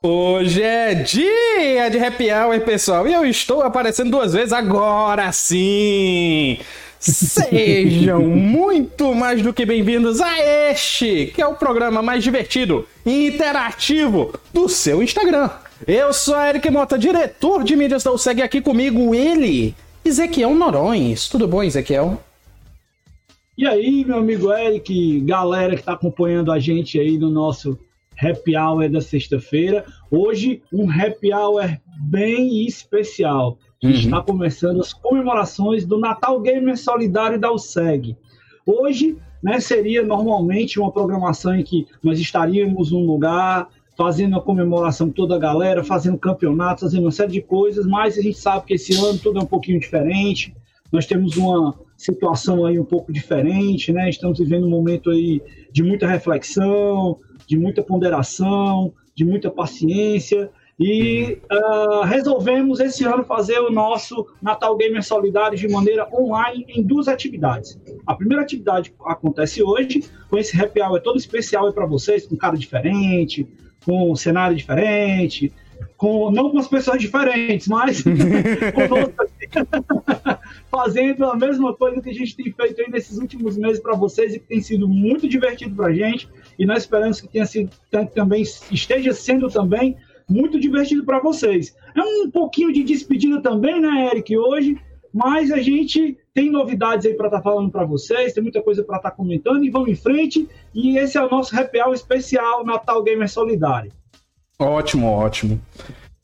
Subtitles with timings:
[0.00, 6.58] Hoje é dia de happy hour, pessoal, e eu estou aparecendo duas vezes agora sim!
[7.00, 13.28] Sejam muito mais do que bem-vindos a este, que é o programa mais divertido e
[13.28, 15.48] interativo do seu Instagram.
[15.86, 21.28] Eu sou Eric Mota, diretor de mídias da Segue aqui comigo ele, Ezequiel Norões.
[21.28, 22.20] Tudo bom, Ezequiel?
[23.56, 27.78] E aí, meu amigo Eric, galera que está acompanhando a gente aí no nosso
[28.20, 29.84] happy hour da sexta-feira.
[30.10, 31.78] Hoje, um happy hour
[32.10, 33.56] bem especial.
[33.82, 33.90] Uhum.
[33.90, 38.16] Está começando as comemorações do Natal Gamer Solidário da USEG.
[38.66, 45.08] Hoje, né, seria normalmente uma programação em que nós estaríamos num lugar fazendo a comemoração
[45.08, 48.66] com toda a galera, fazendo campeonatos, fazendo uma série de coisas, mas a gente sabe
[48.66, 50.54] que esse ano tudo é um pouquinho diferente.
[50.92, 54.08] Nós temos uma situação aí um pouco diferente, né?
[54.08, 60.48] Estamos vivendo um momento aí de muita reflexão, de muita ponderação, de muita paciência.
[60.78, 66.82] E uh, resolvemos esse ano fazer o nosso Natal Gamer Solidário de maneira online em
[66.82, 67.76] duas atividades.
[68.06, 72.56] A primeira atividade acontece hoje, com esse happy hour todo especial para vocês, com cara
[72.56, 73.44] diferente,
[73.84, 75.52] com cenário diferente,
[75.96, 78.04] com não com as pessoas diferentes, mas
[80.70, 84.34] fazendo a mesma coisa que a gente tem feito aí nesses últimos meses para vocês
[84.34, 86.28] e que tem sido muito divertido para a gente.
[86.58, 87.70] E nós esperamos que tenha sido
[88.14, 89.96] também esteja sendo também
[90.28, 91.74] muito divertido para vocês.
[91.96, 94.76] É um pouquinho de despedida também, né, Eric, hoje,
[95.12, 98.84] mas a gente tem novidades aí para estar tá falando para vocês, tem muita coisa
[98.84, 100.48] para estar tá comentando e vamos em frente.
[100.74, 103.90] E esse é o nosso hour especial Natal Gamer Solidário.
[104.58, 105.60] Ótimo, ótimo.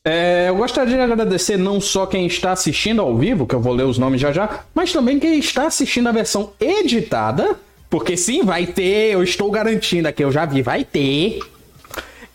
[0.06, 3.72] É, eu gostaria de agradecer não só quem está assistindo ao vivo, que eu vou
[3.72, 7.56] ler os nomes já já, mas também quem está assistindo a versão editada,
[7.88, 11.38] porque sim, vai ter, eu estou garantindo aqui, eu já vi, vai ter.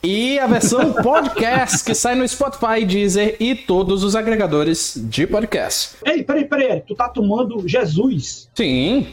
[0.01, 5.97] E a versão podcast que sai no Spotify, Deezer e todos os agregadores de podcast.
[6.05, 8.49] Ei, peraí, peraí, tu tá tomando Jesus?
[8.55, 9.07] Sim.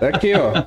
[0.00, 0.64] Aqui, ó.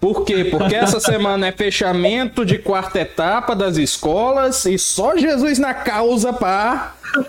[0.00, 0.46] Por quê?
[0.46, 6.32] Porque essa semana é fechamento de quarta etapa das escolas e só Jesus na causa
[6.32, 6.94] para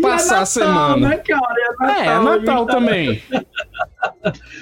[0.00, 1.08] passar é Natal, a semana.
[1.08, 1.60] Né, cara?
[1.60, 3.22] É Natal, é, é Natal também.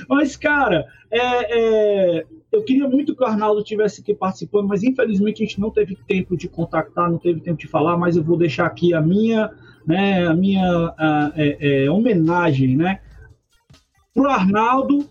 [0.09, 5.43] Mas, cara, é, é, eu queria muito que o Arnaldo tivesse aqui participando, mas infelizmente
[5.43, 8.37] a gente não teve tempo de contactar, não teve tempo de falar, mas eu vou
[8.37, 9.51] deixar aqui a minha,
[9.87, 13.01] né, a minha a, é, é, homenagem, né,
[14.13, 15.09] pro Arnaldo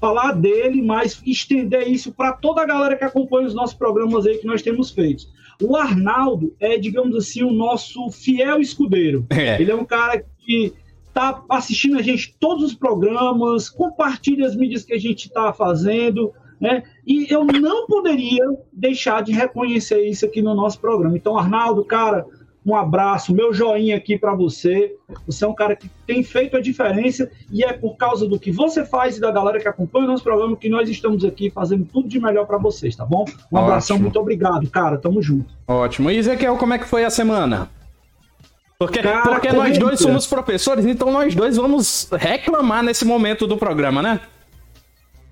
[0.00, 4.38] falar dele, mas estender isso para toda a galera que acompanha os nossos programas aí
[4.38, 5.24] que nós temos feito.
[5.60, 9.26] O Arnaldo é, digamos assim, o nosso fiel escudeiro.
[9.30, 9.60] É.
[9.60, 10.72] Ele é um cara que
[11.08, 16.32] está assistindo a gente todos os programas, compartilha as mídias que a gente está fazendo,
[16.60, 16.82] né?
[17.06, 21.16] E eu não poderia deixar de reconhecer isso aqui no nosso programa.
[21.16, 22.26] Então, Arnaldo, cara,
[22.68, 24.94] um abraço, meu joinha aqui para você.
[25.26, 28.50] Você é um cara que tem feito a diferença e é por causa do que
[28.50, 31.86] você faz e da galera que acompanha o nosso programa que nós estamos aqui fazendo
[31.86, 33.20] tudo de melhor para vocês, tá bom?
[33.20, 33.58] Um Ótimo.
[33.58, 34.98] abração, muito obrigado, cara.
[34.98, 35.46] Tamo junto.
[35.66, 36.10] Ótimo.
[36.10, 37.70] E Ezequiel, como é que foi a semana?
[38.78, 43.56] Porque, cara, porque nós dois somos professores, então nós dois vamos reclamar nesse momento do
[43.56, 44.20] programa, né?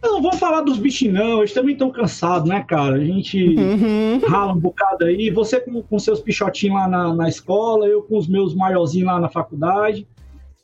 [0.06, 1.38] Não, vamos falar dos bichinhos, não.
[1.38, 2.94] Eles também estão cansados, né, cara?
[2.94, 4.20] A gente uhum.
[4.28, 5.30] rala um bocado aí.
[5.30, 9.18] Você com, com seus pichotinhos lá na, na escola, eu com os meus maiorzinhos lá
[9.18, 10.06] na faculdade.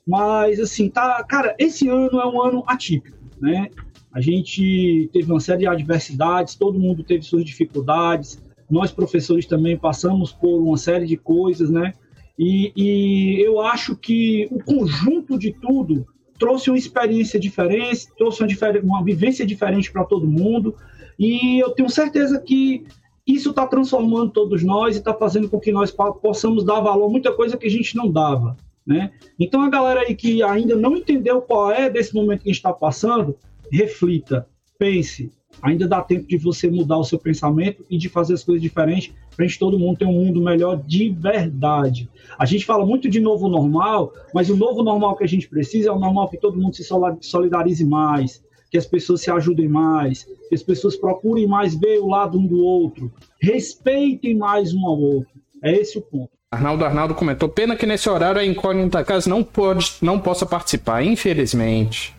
[0.07, 1.23] Mas, assim, tá.
[1.25, 3.69] Cara, esse ano é um ano atípico, né?
[4.13, 8.41] A gente teve uma série de adversidades, todo mundo teve suas dificuldades.
[8.71, 11.95] Nós, professores, também passamos por uma série de coisas, né?
[12.39, 16.07] E, e eu acho que o conjunto de tudo
[16.43, 18.51] trouxe uma experiência diferente, trouxe uma,
[18.83, 20.75] uma vivência diferente para todo mundo.
[21.17, 22.85] E eu tenho certeza que
[23.25, 27.09] isso está transformando todos nós e está fazendo com que nós possamos dar valor a
[27.09, 28.57] muita coisa que a gente não dava.
[28.85, 29.13] Né?
[29.39, 32.57] Então, a galera aí que ainda não entendeu qual é desse momento que a gente
[32.57, 33.37] está passando,
[33.71, 34.45] reflita,
[34.77, 35.31] pense,
[35.63, 39.15] ainda dá tempo de você mudar o seu pensamento e de fazer as coisas diferentes
[39.39, 42.09] a gente todo mundo ter um mundo melhor de verdade.
[42.39, 45.89] A gente fala muito de novo normal, mas o novo normal que a gente precisa
[45.89, 46.85] é o normal que todo mundo se
[47.21, 52.09] solidarize mais, que as pessoas se ajudem mais, que as pessoas procurem mais ver o
[52.09, 55.33] lado um do outro, respeitem mais um ao outro.
[55.63, 56.31] É esse o ponto.
[56.51, 61.03] Arnaldo Arnaldo comentou: pena que nesse horário a incógnita casa não pode, não possa participar,
[61.03, 62.15] infelizmente.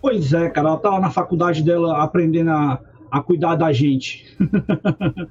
[0.00, 2.80] Pois é, cara, ela tá na faculdade dela aprendendo a,
[3.12, 4.24] a cuidar da gente.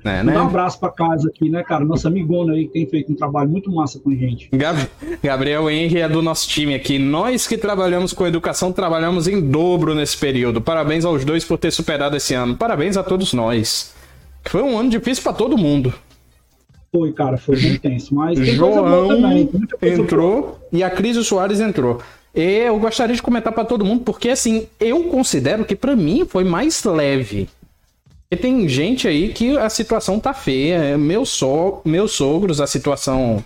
[0.04, 0.38] É, né?
[0.38, 1.86] Um abraço para casa aqui, né, cara?
[1.86, 4.50] Nossa amigona aí que tem feito um trabalho muito massa com a gente.
[4.52, 4.78] Gab
[5.24, 6.98] Gabriel Henry é do nosso time aqui.
[6.98, 10.60] Nós que trabalhamos com educação trabalhamos em dobro nesse período.
[10.60, 12.56] Parabéns aos dois por ter superado esse ano.
[12.56, 13.94] Parabéns a todos nós.
[14.46, 15.94] Foi um ano difícil para todo mundo.
[16.92, 18.14] Foi, cara, foi bem intenso.
[18.14, 19.50] Mas João também,
[19.82, 22.02] entrou e a Cris Soares entrou.
[22.34, 26.44] Eu gostaria de comentar para todo mundo, porque assim, eu considero que para mim foi
[26.44, 27.48] mais leve.
[28.32, 30.98] E tem gente aí que a situação tá feia.
[30.98, 33.44] Meu so, meus sogros, a situação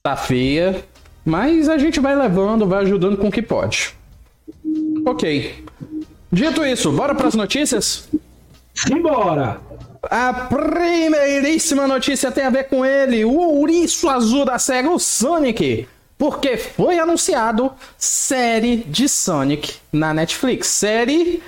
[0.00, 0.84] tá feia.
[1.24, 3.94] Mas a gente vai levando, vai ajudando com o que pode.
[5.04, 5.64] Ok.
[6.30, 8.08] Dito isso, bora para as notícias?
[8.72, 9.60] Simbora!
[10.04, 15.86] A primeiríssima notícia tem a ver com ele, o ouriço azul da SEGA, o Sonic.
[16.16, 20.68] Porque foi anunciado série de Sonic na Netflix.
[20.68, 21.42] Série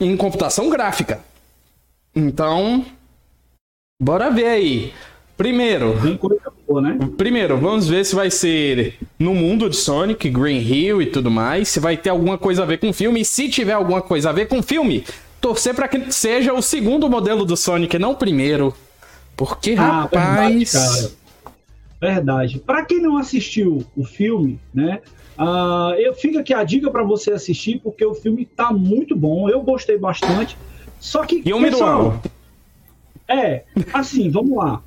[0.00, 1.20] em computação gráfica.
[2.14, 2.84] Então,
[4.00, 4.92] bora ver aí.
[5.36, 5.94] Primeiro,
[6.66, 6.96] boa, né?
[7.16, 11.68] primeiro, vamos ver se vai ser no mundo de Sonic, Green Hill e tudo mais,
[11.68, 13.20] se vai ter alguma coisa a ver com o filme.
[13.20, 15.04] E se tiver alguma coisa a ver com o filme,
[15.40, 18.72] torcer para que seja o segundo modelo do Sonic, não o primeiro.
[19.36, 20.72] Porque, ah, rapaz.
[20.72, 21.14] Verdade,
[22.00, 22.58] verdade.
[22.60, 25.00] Para quem não assistiu o filme, né?
[25.36, 29.50] Uh, eu fico aqui a dica para você assistir, porque o filme tá muito bom.
[29.50, 30.56] Eu gostei bastante.
[31.04, 31.42] Só que.
[31.44, 32.18] E o pessoal,
[33.28, 34.82] É, assim, vamos lá.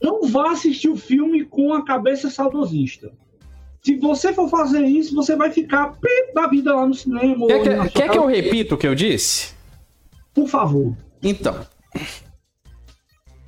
[0.00, 3.10] Não vá assistir o filme com a cabeça saudosista.
[3.82, 5.92] Se você for fazer isso, você vai ficar
[6.32, 7.48] da vida lá no cinema.
[7.48, 9.54] Quer, que, quer que eu repita o que eu disse?
[10.32, 10.96] Por favor.
[11.20, 11.66] Então.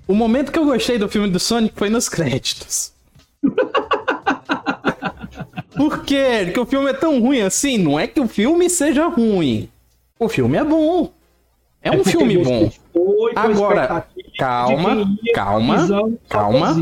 [0.08, 2.92] O momento que eu gostei do filme do Sonic foi nos créditos.
[5.76, 6.42] Por quê?
[6.46, 7.78] Porque o filme é tão ruim assim?
[7.78, 9.68] Não é que o filme seja ruim.
[10.18, 11.12] O filme é bom.
[11.82, 12.70] É um filme bom.
[13.34, 14.06] Agora,
[14.38, 16.76] calma, calma, calma.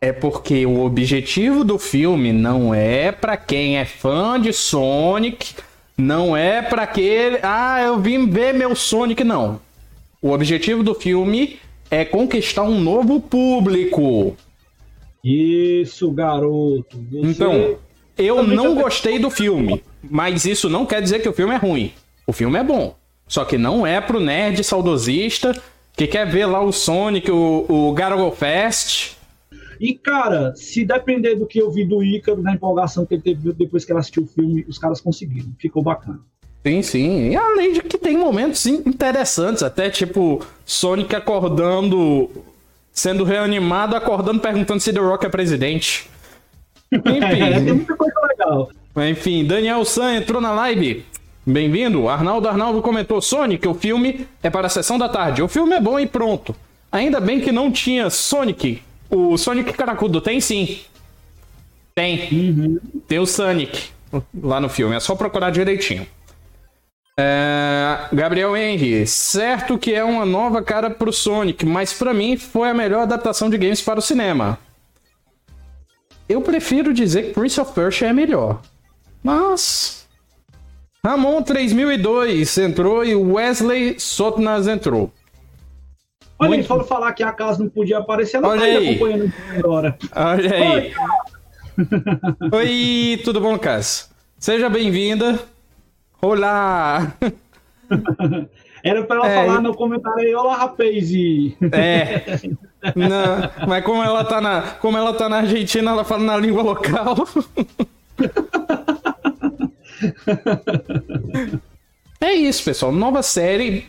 [0.00, 5.54] É porque o objetivo do filme não é para quem é fã de Sonic,
[5.96, 9.60] não é para aquele, ah, eu vim ver meu Sonic, não.
[10.20, 11.58] O objetivo do filme
[11.90, 14.36] é conquistar um novo público.
[15.22, 16.98] Isso, garoto.
[17.10, 17.28] Você...
[17.28, 17.76] Então,
[18.18, 21.92] eu não gostei do filme, mas isso não quer dizer que o filme é ruim.
[22.26, 22.96] O filme é bom.
[23.26, 25.54] Só que não é pro nerd saudosista
[25.96, 29.16] que quer ver lá o Sonic, o, o Fest.
[29.80, 33.52] E, cara, se depender do que eu vi do Ícaro, da empolgação que ele teve
[33.52, 35.50] depois que ela assistiu o filme, os caras conseguiram.
[35.58, 36.20] Ficou bacana.
[36.64, 37.28] Sim, sim.
[37.30, 42.30] E além de que tem momentos interessantes, até tipo Sonic acordando,
[42.92, 46.08] sendo reanimado, acordando, perguntando se The Rock é presidente.
[46.92, 47.42] Enfim.
[47.42, 48.70] é, tem muita coisa legal.
[49.10, 51.04] Enfim, Daniel San entrou na live.
[51.44, 52.08] Bem-vindo.
[52.08, 55.42] Arnaldo Arnaldo comentou: Sonic, o filme é para a sessão da tarde.
[55.42, 56.54] O filme é bom e pronto.
[56.90, 58.82] Ainda bem que não tinha Sonic.
[59.10, 60.80] O Sonic Caracudo tem sim.
[61.94, 62.28] Tem.
[62.30, 62.78] Uhum.
[63.08, 63.90] Tem o Sonic
[64.40, 64.94] lá no filme.
[64.94, 66.06] É só procurar direitinho.
[67.18, 68.06] É...
[68.12, 72.74] Gabriel Henry, certo que é uma nova cara pro Sonic, mas para mim foi a
[72.74, 74.58] melhor adaptação de games para o cinema.
[76.28, 78.62] Eu prefiro dizer que Prince of Persia é melhor.
[79.22, 80.01] Mas
[81.04, 85.12] Ramon 3002 entrou e Wesley Sotnas entrou.
[86.38, 86.68] Olha Muito...
[86.68, 89.98] foram falar que a casa não podia aparecer, ela Olha tá aí acompanhando agora.
[90.14, 90.94] Olha aí.
[92.52, 94.12] Oi, Oi tudo bom, Cas?
[94.38, 95.40] Seja bem-vinda.
[96.20, 97.12] Olá!
[98.84, 101.10] Era pra ela é, falar no comentário aí, olá, rapaz!
[101.10, 101.56] E...
[101.72, 102.22] É.
[102.94, 106.62] Não, mas como ela, tá na, como ela tá na Argentina, ela fala na língua
[106.62, 107.16] local.
[112.20, 112.92] é isso, pessoal.
[112.92, 113.86] Nova série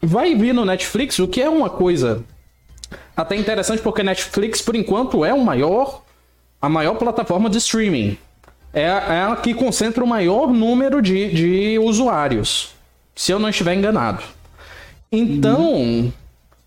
[0.00, 2.24] vai vir no Netflix, o que é uma coisa
[3.16, 6.02] até interessante porque Netflix, por enquanto, é o maior,
[6.60, 8.16] a maior plataforma de streaming.
[8.72, 12.74] É, é a que concentra o maior número de, de usuários,
[13.14, 14.22] se eu não estiver enganado.
[15.10, 16.12] Então, uhum.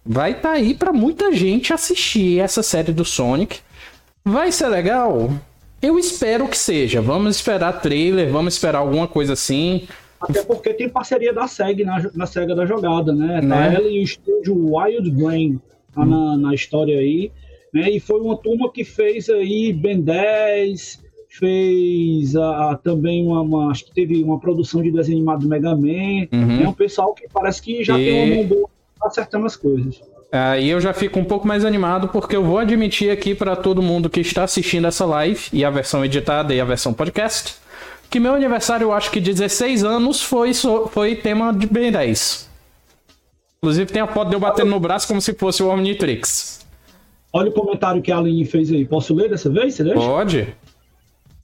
[0.06, 3.62] vai estar tá aí para muita gente assistir essa série do Sonic.
[4.24, 5.32] Vai ser legal?
[5.84, 7.02] Eu espero que seja.
[7.02, 9.86] Vamos esperar trailer, vamos esperar alguma coisa assim.
[10.22, 13.42] Até porque tem parceria da SEG na, na SEGA da jogada, né?
[13.42, 13.76] Tá né?
[13.76, 15.60] ela e o estúdio Wild Brain
[15.94, 16.06] tá hum.
[16.06, 17.30] na, na história aí.
[17.74, 17.92] Né?
[17.92, 23.70] E foi uma turma que fez aí Ben 10, fez a, a também uma, uma,
[23.70, 26.28] Acho que teve uma produção de desenho animado do Mega Man.
[26.32, 26.64] Uhum.
[26.64, 28.06] É um pessoal que parece que já e...
[28.06, 28.70] tem uma mão boa
[29.04, 30.02] acertando as coisas.
[30.36, 33.84] Aí eu já fico um pouco mais animado porque eu vou admitir aqui para todo
[33.84, 37.62] mundo que está assistindo essa live e a versão editada e a versão podcast
[38.14, 40.52] que meu aniversário, eu acho que 16 anos, foi,
[40.92, 42.48] foi tema de Ben 10.
[43.58, 46.64] Inclusive tem a foto de eu batendo no braço como se fosse o Omnitrix.
[47.32, 48.86] Olha o comentário que a Aline fez aí.
[48.86, 49.74] Posso ler dessa vez?
[49.74, 50.00] Você deixa?
[50.00, 50.56] Pode.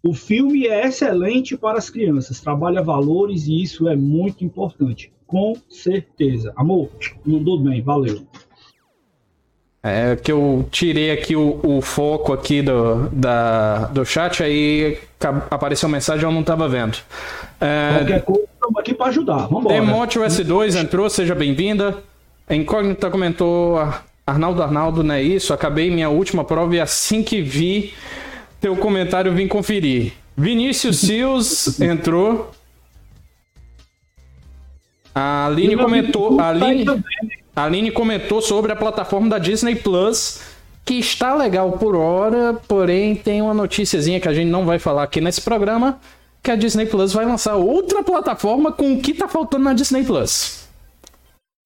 [0.03, 5.11] O filme é excelente para as crianças, trabalha valores e isso é muito importante.
[5.25, 6.53] Com certeza.
[6.55, 6.89] Amor,
[7.25, 8.27] mandou bem, valeu.
[9.81, 14.99] É que eu tirei aqui o, o foco aqui do, da, do chat, aí
[15.49, 16.97] apareceu mensagem eu não estava vendo.
[17.61, 19.47] É, Qualquer coisa, estamos aqui para ajudar.
[19.47, 19.75] Vambora.
[19.75, 21.97] Demote S2 entrou, seja bem-vinda.
[22.49, 23.77] Incógnita comentou,
[24.27, 25.53] Arnaldo Arnaldo, não é isso?
[25.53, 27.93] Acabei minha última prova e assim que vi
[28.59, 30.13] teu comentário vim conferir.
[30.35, 32.51] Vinícius Sios entrou.
[35.15, 36.39] A Aline comentou.
[36.39, 36.85] A Aline,
[37.59, 40.39] a Aline comentou sobre a plataforma da Disney Plus,
[40.85, 45.03] que está legal por hora, porém tem uma noticiazinha que a gente não vai falar
[45.03, 45.99] aqui nesse programa,
[46.41, 50.05] que a Disney Plus vai lançar outra plataforma com o que tá faltando na Disney
[50.05, 50.69] Plus.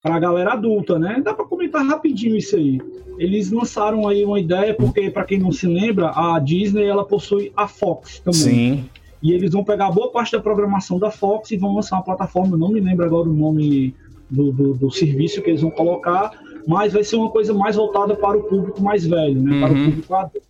[0.01, 1.21] Pra galera adulta, né?
[1.23, 2.81] Dá pra comentar rapidinho isso aí.
[3.19, 7.53] Eles lançaram aí uma ideia, porque, para quem não se lembra, a Disney ela possui
[7.55, 8.41] a Fox também.
[8.41, 8.89] Sim.
[9.21, 12.57] E eles vão pegar boa parte da programação da Fox e vão lançar uma plataforma,
[12.57, 13.95] não me lembro agora o nome
[14.33, 16.31] do, do, do, serviço que eles vão colocar,
[16.67, 19.51] mas vai ser uma coisa mais voltada para o público mais velho, né?
[19.51, 19.59] Uhum.
[19.61, 19.85] Para o uhum.
[19.85, 20.47] público adulto.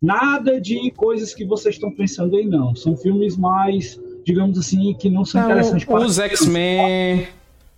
[0.00, 2.74] Nada de coisas que vocês estão pensando aí, não.
[2.74, 7.26] São filmes mais, digamos assim, que não são não, interessantes para Os X-Men,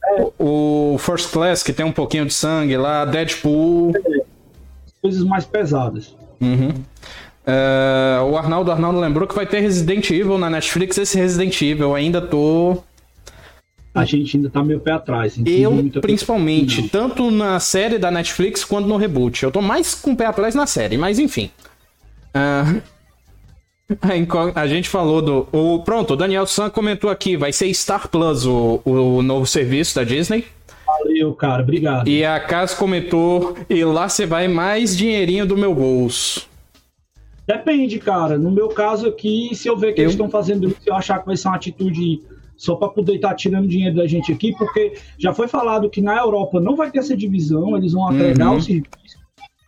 [0.05, 0.27] é.
[0.39, 3.93] o First Class, que tem um pouquinho de sangue lá, Deadpool.
[3.97, 4.25] É.
[5.01, 6.15] Coisas mais pesadas.
[6.41, 6.71] Uhum.
[7.49, 10.99] Uh, o Arnaldo Arnaldo lembrou que vai ter Resident Evil na Netflix.
[10.99, 12.83] Esse Resident Evil ainda tô.
[13.95, 15.39] A gente ainda tá meio pé atrás.
[15.45, 19.43] Eu, principalmente, tanto na série da Netflix quanto no reboot.
[19.43, 21.51] Eu tô mais com o pé atrás na série, mas enfim.
[23.91, 25.49] Uh, a gente falou do.
[25.51, 29.95] O, pronto, o Daniel San comentou aqui: vai ser Star Plus o, o novo serviço
[29.95, 30.45] da Disney.
[30.87, 32.07] Valeu, cara, obrigado.
[32.07, 36.47] E a Cas comentou: e lá você vai mais dinheirinho do meu bolso.
[37.47, 38.37] Depende, cara.
[38.37, 40.05] No meu caso aqui, se eu ver que eu...
[40.05, 42.21] eles estão fazendo isso, eu achar que vai ser uma atitude
[42.59, 46.03] só para poder estar tá tirando dinheiro da gente aqui, porque já foi falado que
[46.03, 48.57] na Europa não vai ter essa divisão, eles vão agregar uhum.
[48.57, 49.17] o serviço.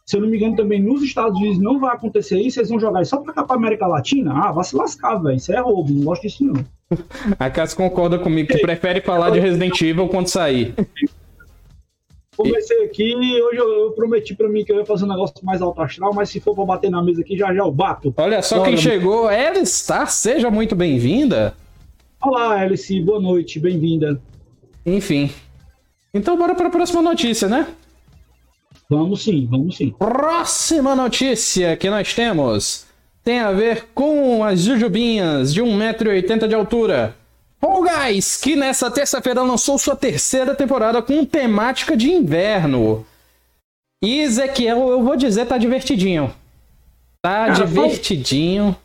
[0.04, 2.80] Se eu não me engano, também nos Estados Unidos não vai acontecer isso, eles vão
[2.80, 4.32] jogar só para cá para América Latina.
[4.34, 5.36] Ah, vai se lascar, velho.
[5.36, 6.64] Isso é roubo, não gosto disso não.
[7.38, 10.74] A Cássio concorda comigo que prefere falar de Resident Evil quando sair.
[12.36, 15.36] Comecei aqui e hoje eu, eu prometi para mim que eu ia fazer um negócio
[15.44, 18.12] mais alto astral, mas se for para bater na mesa aqui, já já eu bato.
[18.16, 19.28] Olha só Bora, quem chegou,
[19.86, 20.06] tá?
[20.06, 21.54] Seja muito bem-vinda.
[22.22, 24.20] Olá, Alice, boa noite, bem-vinda.
[24.84, 25.30] Enfim.
[26.12, 27.66] Então bora para a próxima notícia, né?
[28.90, 29.90] Vamos sim, vamos sim.
[29.98, 32.84] Próxima notícia que nós temos
[33.24, 37.16] tem a ver com as jujubinhas de 1,80m de altura
[37.58, 43.06] Fall Guys, que nessa terça-feira lançou sua terceira temporada com temática de inverno.
[44.04, 46.34] E Ezequiel, eu vou dizer, tá divertidinho.
[47.22, 48.76] Tá Cara, divertidinho.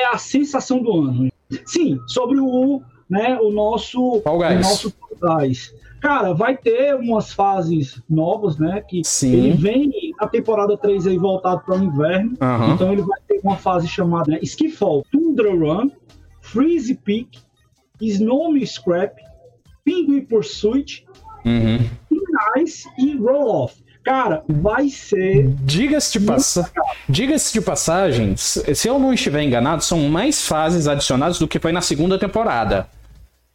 [0.00, 1.29] É a sensação do ano.
[1.66, 4.52] Sim, sobre o, né, o nosso Fall Guys.
[4.52, 5.74] O nosso Fall Guys.
[6.00, 8.80] Cara, vai ter umas fases novas, né?
[8.80, 9.34] Que Sim.
[9.34, 12.30] ele vem na temporada 3 aí voltado para o inverno.
[12.40, 12.74] Uhum.
[12.74, 15.90] Então ele vai ter uma fase chamada né, Skiffall, Tundra Run,
[16.40, 17.38] Freeze Peak,
[18.00, 19.18] Snow Scrap,
[19.84, 21.06] Penguin Pursuit,
[21.44, 21.78] uhum.
[22.56, 23.82] Nice e Roll Off.
[24.02, 25.46] Cara, vai ser.
[25.62, 26.70] Diga-se de, passa...
[27.08, 31.72] Diga de passagem, se eu não estiver enganado, são mais fases adicionadas do que foi
[31.72, 32.88] na segunda temporada.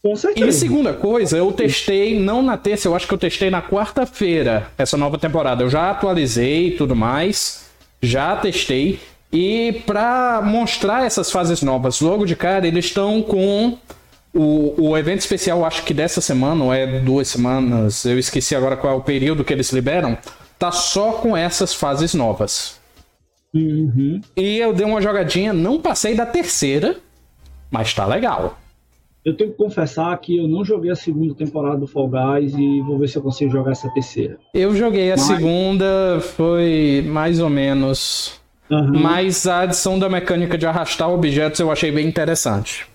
[0.04, 0.48] Com certeza.
[0.48, 4.68] E segunda coisa, eu testei, não na terça, eu acho que eu testei na quarta-feira
[4.78, 5.64] essa nova temporada.
[5.64, 7.66] Eu já atualizei e tudo mais,
[8.02, 9.00] já testei.
[9.34, 13.80] E para mostrar essas fases novas logo de cara, eles estão com
[14.36, 18.76] o, o evento especial, acho que dessa semana, ou é duas semanas, eu esqueci agora
[18.76, 20.18] qual é o período que eles liberam,
[20.60, 22.80] tá só com essas fases novas.
[23.54, 24.20] Uhum.
[24.36, 26.98] E eu dei uma jogadinha, não passei da terceira,
[27.72, 28.60] mas tá legal.
[29.24, 32.82] Eu tenho que confessar que eu não joguei a segunda temporada do Fall Guys e
[32.82, 34.38] vou ver se eu consigo jogar essa terceira.
[34.54, 35.22] Eu joguei a mas...
[35.22, 38.40] segunda, foi mais ou menos.
[38.70, 39.00] Uhum.
[39.00, 42.86] Mas a adição da mecânica de arrastar objetos eu achei bem interessante.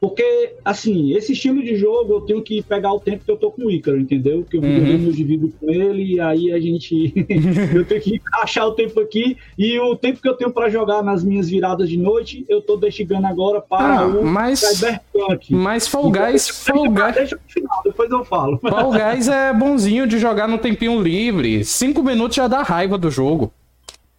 [0.00, 3.50] Porque, assim, esse estilo de jogo eu tenho que pegar o tempo que eu tô
[3.50, 4.44] com o Ícaro, entendeu?
[4.48, 5.10] Que eu uhum.
[5.10, 7.12] divido com ele e aí a gente.
[7.74, 11.02] eu tenho que achar o tempo aqui e o tempo que eu tenho para jogar
[11.02, 15.54] nas minhas viradas de noite, eu tô destigando agora para ah, o mas, Cyberpunk.
[15.54, 16.62] Mas Fall Guys.
[16.62, 17.14] Então, Fall Guys...
[17.14, 18.58] Deixa pro final, depois eu falo.
[18.58, 21.64] Fall Guys é bonzinho de jogar no tempinho livre.
[21.64, 23.52] Cinco minutos já dá raiva do jogo.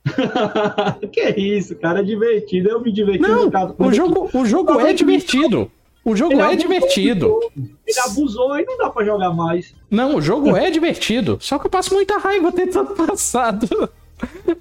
[1.11, 2.69] que isso, cara, é divertido.
[2.69, 5.71] Eu me diverti Não, o jogo, o jogo é divertido.
[6.03, 7.39] O jogo Ele é abusou divertido.
[7.55, 9.73] Ele abusou, aí não dá pra jogar mais.
[9.89, 11.37] Não, o jogo é divertido.
[11.41, 13.89] Só que eu passo muita raiva tentando passar do-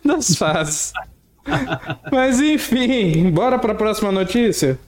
[0.02, 0.92] das fases.
[2.10, 4.78] Mas enfim, bora pra próxima notícia?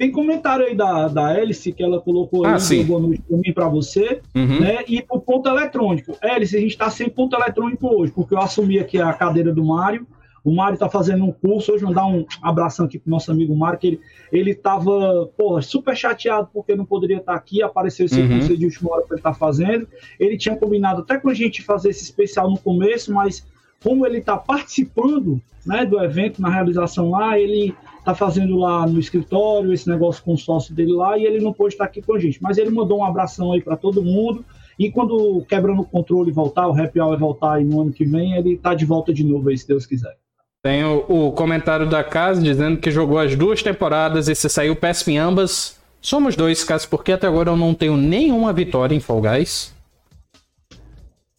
[0.00, 2.76] Tem comentário aí da, da Alice que ela colocou aí, Ah, sim.
[2.76, 4.60] deu boa noite pra mim pra você, Uhum.
[4.60, 4.78] né?
[4.88, 6.16] E pro ponto eletrônico.
[6.22, 9.62] Alice, a gente tá sem ponto eletrônico hoje, porque eu assumi aqui a cadeira do
[9.62, 10.06] Mário.
[10.42, 13.78] O Mário tá fazendo um curso, hoje mandar um abração aqui pro nosso amigo Mário,
[13.78, 14.00] que ele,
[14.32, 18.28] ele tava, porra, super chateado porque não poderia estar aqui, apareceu esse Uhum.
[18.38, 19.86] curso aí de última hora que ele tá fazendo.
[20.18, 23.46] Ele tinha combinado até com a gente fazer esse especial no começo, mas
[23.84, 28.98] como ele tá participando, né, do evento, na realização lá, ele tá fazendo lá no
[28.98, 32.14] escritório esse negócio com o sócio dele lá e ele não pôde estar aqui com
[32.14, 32.42] a gente.
[32.42, 34.44] Mas ele mandou um abração aí para todo mundo.
[34.78, 38.34] E quando quebrando o controle voltar, o Happy Hour voltar aí no ano que vem,
[38.34, 40.16] ele tá de volta de novo aí, se Deus quiser.
[40.62, 44.74] Tem o, o comentário da casa dizendo que jogou as duas temporadas e se saiu
[44.76, 45.78] péssimo em ambas.
[46.00, 49.74] Somos dois, caso porque até agora eu não tenho nenhuma vitória em Fall Guys.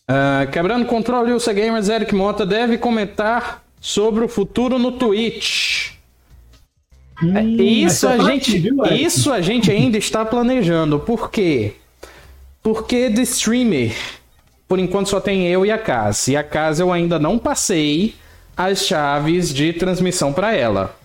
[0.07, 5.93] Ah, quebrando controle, o Gamers Eric Mota deve comentar sobre o futuro no Twitch.
[7.21, 10.99] Hum, Isso essa a gente, viu, isso a gente ainda está planejando.
[10.99, 11.73] Por quê?
[12.63, 13.95] Porque de streamer,
[14.67, 16.31] por enquanto só tem eu e a Casa.
[16.31, 18.15] E a Casa eu ainda não passei
[18.55, 20.95] as chaves de transmissão para ela.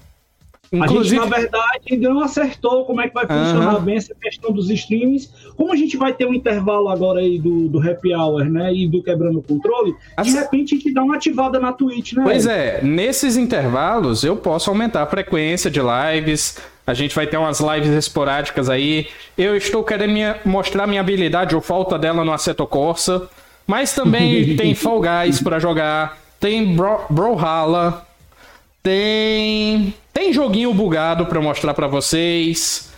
[0.73, 3.81] A gente, Inclusive, na verdade, ainda não acertou como é que vai funcionar Aham.
[3.85, 5.31] bem essa questão dos streams.
[5.57, 8.75] Como a gente vai ter um intervalo agora aí do, do Happy Hour, né?
[8.75, 12.25] E do Quebrando o Controle, de repente a gente dá uma ativada na Twitch, né?
[12.25, 16.59] Pois é, nesses intervalos eu posso aumentar a frequência de lives.
[16.87, 19.07] A gente vai ter umas lives esporádicas aí.
[19.37, 23.29] Eu estou querendo minha- mostrar minha habilidade ou falta dela no Assetto Corsa.
[23.67, 26.17] Mas também tem Fall Guys pra jogar.
[26.39, 28.07] Tem Bro Brawlhalla.
[28.83, 29.93] Tem.
[30.17, 32.91] Tem joguinho bugado pra mostrar pra vocês.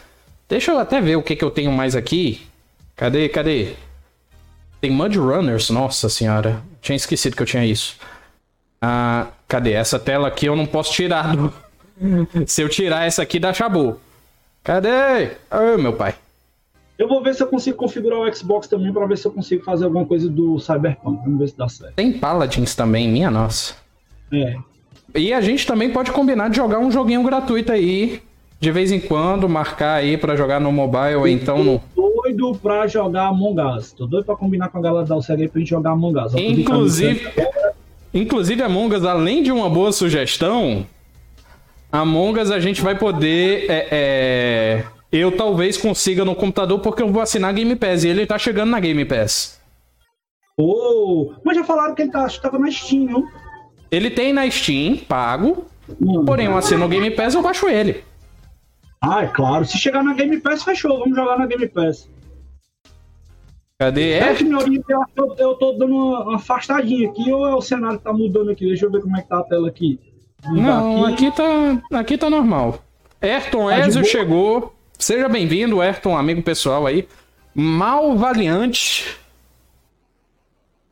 [0.49, 2.47] Deixa eu até ver o que, que eu tenho mais aqui.
[2.95, 3.73] Cadê, cadê?
[4.81, 6.63] Tem Mud Runners, nossa senhora.
[6.81, 7.97] Tinha esquecido que eu tinha isso.
[8.81, 9.73] Ah, cadê?
[9.73, 11.35] Essa tela aqui eu não posso tirar.
[11.35, 11.53] do-
[12.47, 13.99] Se eu tirar essa aqui, dá chabu.
[14.63, 15.33] Cadê?
[15.51, 16.15] Ai, meu pai.
[16.97, 19.65] Eu vou ver se eu consigo configurar o Xbox também para ver se eu consigo
[19.65, 21.21] fazer alguma coisa do Cyberpunk.
[21.25, 21.95] Vamos ver se dá certo.
[21.97, 23.75] Tem Paladins também, minha nossa.
[24.33, 24.57] É.
[25.15, 28.21] E a gente também pode combinar de jogar um joguinho gratuito aí.
[28.61, 31.81] De vez em quando, marcar aí pra jogar no mobile ou então no.
[31.95, 33.93] Tô doido pra jogar Among Us.
[33.93, 36.35] Tô doido pra combinar com a galera da UCG pra gente jogar Among Us.
[36.35, 37.53] Inclusive, centro.
[38.13, 40.85] inclusive Among Us, além de uma boa sugestão,
[41.93, 43.67] Among Us a gente vai poder.
[43.71, 48.27] é, é, eu talvez consiga no computador porque eu vou assinar Game Pass e ele
[48.27, 49.59] tá chegando na Game Pass.
[50.57, 53.25] Ô, mas já falaram que ele tá, acho que tava na Steam, não?
[53.91, 55.67] Ele tem na Steam, pago,
[56.01, 56.25] Hum.
[56.25, 58.05] porém eu assino o Game Pass eu baixo ele.
[59.01, 59.65] Ah, é claro.
[59.65, 60.99] Se chegar na Game Pass, fechou.
[60.99, 62.09] Vamos jogar na Game Pass.
[63.79, 64.15] Cadê?
[64.15, 64.37] É
[65.39, 68.67] eu, tô dando uma, afastadinha aqui ou é o cenário que tá mudando aqui?
[68.67, 70.01] Deixa eu ver como é que tá a tela aqui.
[70.45, 72.83] Não, aqui tá, aqui tá normal.
[73.21, 74.75] Ayrton Tá Ezio chegou.
[74.99, 77.07] Seja bem-vindo, Ayrton, amigo pessoal aí.
[77.55, 79.17] Mal Valiante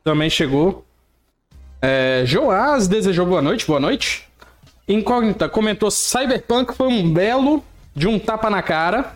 [0.04, 0.85] também chegou.
[1.88, 4.24] É, Joás desejou boa noite, boa noite.
[4.88, 7.62] Incógnita comentou: Cyberpunk foi um belo
[7.94, 9.14] de um tapa na cara.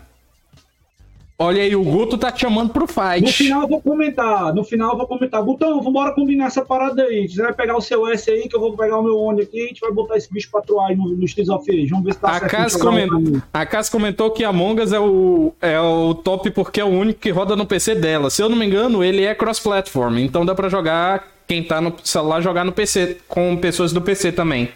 [1.37, 3.33] Olha aí, o Guto tá te chamando pro No fight.
[3.33, 4.53] final eu vou comentar.
[4.53, 5.41] No final eu vou comentar.
[5.41, 7.27] Gutão, vambora combinar essa parada aí.
[7.27, 9.57] Você vai pegar o seu S aí, que eu vou pegar o meu Oni aqui
[9.57, 11.87] e a gente vai botar esse bicho pra atuar aí no, no Streets of Rage.
[11.87, 12.51] Vamos ver se tá A certo.
[12.51, 13.43] Cas, de jogar comentou, caminho.
[13.51, 17.19] a Cas comentou que Among Us é o, é o top porque é o único
[17.19, 18.29] que roda no PC dela.
[18.29, 20.19] Se eu não me engano, ele é cross-platform.
[20.19, 24.31] Então dá pra jogar, quem tá no celular, jogar no PC, com pessoas do PC
[24.31, 24.69] também.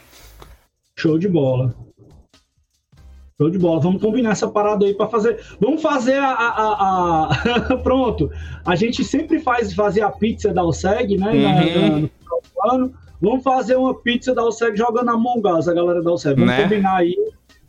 [0.99, 1.73] Show de bola.
[3.39, 3.79] Show de bola.
[3.79, 5.39] Vamos combinar essa parada aí pra fazer.
[5.57, 6.27] Vamos fazer a.
[6.31, 7.29] a- a-
[7.71, 8.29] a- Pronto.
[8.65, 11.31] A gente sempre faz fazer a pizza da OSEG, né?
[11.33, 11.89] na- Uhum.
[11.91, 12.93] na- no final do ano.
[13.21, 16.35] Vamos fazer uma pizza da OSEG jogando Among Us, a galera da OSEG.
[16.35, 16.63] Vamos Né?
[16.63, 17.15] combinar aí.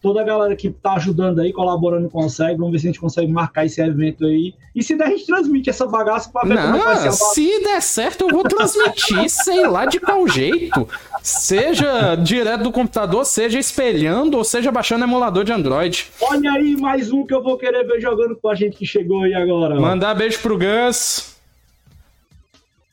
[0.00, 2.56] Toda a galera que tá ajudando aí, colaborando OSEG.
[2.56, 4.54] Vamos ver se a gente consegue marcar esse evento aí.
[4.74, 7.10] E se der, a gente transmite essa bagaça pra ver como é vai ser a
[7.10, 10.88] Não, se der certo, eu vou transmitir, sei lá de qual jeito.
[11.22, 16.06] Seja direto do computador, seja espelhando, ou seja baixando emulador de Android.
[16.20, 19.22] Olha aí, mais um que eu vou querer ver jogando com a gente que chegou
[19.22, 19.80] aí agora.
[19.80, 21.35] Mandar beijo pro Gus.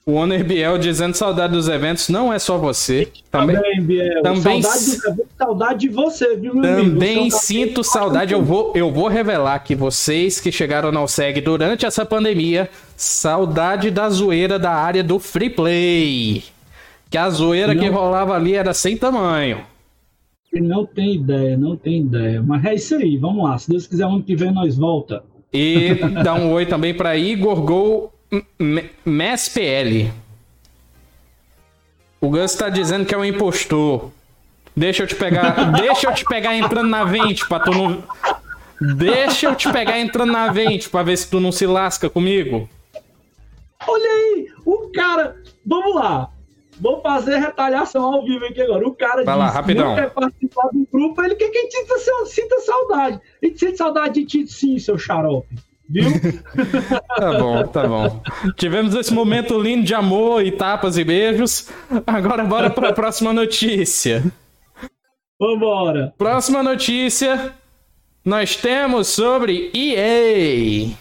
[0.05, 2.09] O Honor Biel dizendo saudade dos eventos.
[2.09, 3.07] Não é só você.
[3.31, 4.21] Também, Também, Biel.
[4.21, 6.89] também- Saudade, saudade de você, viu, meu amigo?
[6.91, 8.33] também Você é um sinto saudade.
[8.33, 13.89] Eu vou, eu vou revelar que vocês que chegaram na OSEG durante essa pandemia, saudade
[13.89, 16.43] da zoeira da área do free play.
[17.09, 17.95] Que a zoeira que Não.
[17.97, 19.59] rolava ali era sem tamanho.
[20.51, 22.43] Não tem ideia, não tem ideia.
[22.45, 23.57] Mas é isso aí, vamos lá.
[23.57, 25.23] Se Deus quiser, ano que vem nós volta.
[25.51, 28.11] E dá um oi também para Igor Gol
[29.05, 30.11] MSPL.
[32.19, 34.11] O Gus tá dizendo que é um impostor.
[34.75, 35.71] Deixa eu te pegar.
[35.79, 38.03] deixa eu te pegar entrando na vente pra tu não.
[38.95, 42.69] Deixa eu te pegar entrando na vente pra ver se tu não se lasca comigo.
[43.87, 45.35] Olha aí, o cara.
[45.65, 46.29] Vamos lá.
[46.79, 48.87] Vou fazer retaliação ao vivo aqui agora.
[48.87, 49.95] O cara Vai lá, rapidão.
[49.95, 53.21] quer participar do grupo, ele quer que a gente sinta, sinta saudade.
[53.41, 55.55] A gente sente saudade de ti, sim, seu xarope.
[55.89, 56.05] Viu?
[57.17, 58.21] tá bom, tá bom.
[58.55, 61.69] Tivemos esse momento lindo de amor e tapas e beijos.
[62.07, 64.23] Agora bora para a próxima notícia.
[65.39, 66.13] Vambora.
[66.17, 67.53] Próxima notícia.
[68.23, 70.95] Nós temos sobre EA.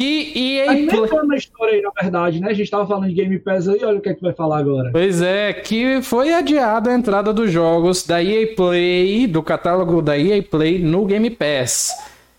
[0.00, 1.26] E EA Play...
[1.26, 2.48] na história aí, na verdade, né?
[2.48, 4.58] A gente tava falando de Game Pass aí, olha o que é que vai falar
[4.58, 4.90] agora.
[4.90, 10.16] Pois é, que foi adiada a entrada dos jogos da EA Play, do catálogo da
[10.16, 11.92] EA Play no Game Pass.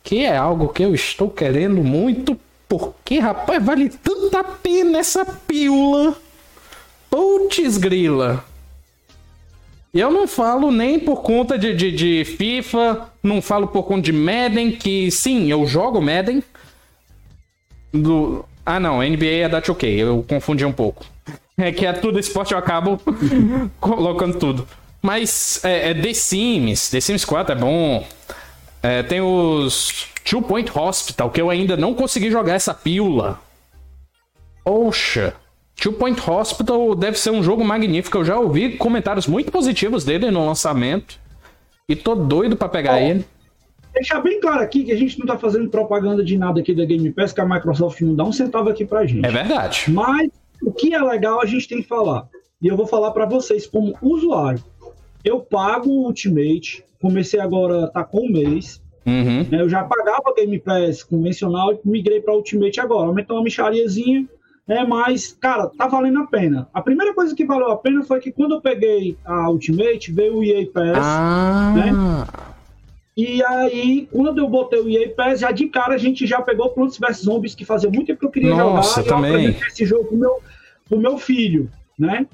[0.04, 2.38] Que é algo que eu estou querendo muito,
[2.68, 6.16] porque, rapaz, vale tanta pena essa pílula.
[7.10, 8.44] Putz grila.
[9.94, 14.14] Eu não falo nem por conta de, de, de, FIFA, não falo por conta de
[14.14, 16.42] Madden, que sim, eu jogo Madden.
[17.94, 18.46] Do...
[18.66, 21.06] Ah não, NBA é da 2K, eu confundi um pouco.
[21.58, 22.98] É que é tudo esporte, eu acabo
[23.82, 24.66] colocando tudo.
[25.02, 28.08] Mas é, é The Sims, The Sims 4 é bom.
[28.84, 33.39] É, tem os Two Point Hospital, que eu ainda não consegui jogar essa pílula.
[34.63, 35.34] Poxa.
[35.76, 38.17] Two Point Hospital deve ser um jogo magnífico.
[38.17, 41.20] Eu já ouvi comentários muito positivos dele no lançamento.
[41.88, 43.26] E tô doido para pegar oh, ele.
[43.94, 46.86] Deixar bem claro aqui que a gente não tá fazendo propaganda de nada aqui da
[46.86, 49.26] Game Pass, que a Microsoft não dá um centavo aqui pra gente.
[49.26, 49.86] É verdade.
[49.89, 50.30] Mas
[50.62, 52.28] o que é legal a gente tem que falar.
[52.62, 54.63] E eu vou falar para vocês como usuário.
[55.24, 58.82] Eu pago o Ultimate, comecei agora, tá com um mês.
[59.06, 59.48] Uhum.
[59.52, 63.08] Eu já pagava Game Pass convencional e migrei para Ultimate agora.
[63.08, 64.28] Aumentou uma michariazinha
[64.68, 66.68] é, mas, cara, tá valendo a pena.
[66.74, 70.38] A primeira coisa que valeu a pena foi que quando eu peguei a Ultimate, veio
[70.38, 71.74] o EA Pass, ah.
[71.76, 72.28] né?
[73.18, 76.70] E aí, quando eu botei o EA Pass, já de cara a gente já pegou
[76.70, 79.16] Plants vs Zombies, que fazia muito tempo que eu queria Nossa, jogar.
[79.16, 79.50] também.
[79.50, 80.40] E eu esse jogo pro meu,
[80.88, 82.26] pro meu filho, né?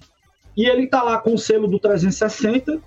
[0.58, 2.82] E ele tá lá com o selo do 360,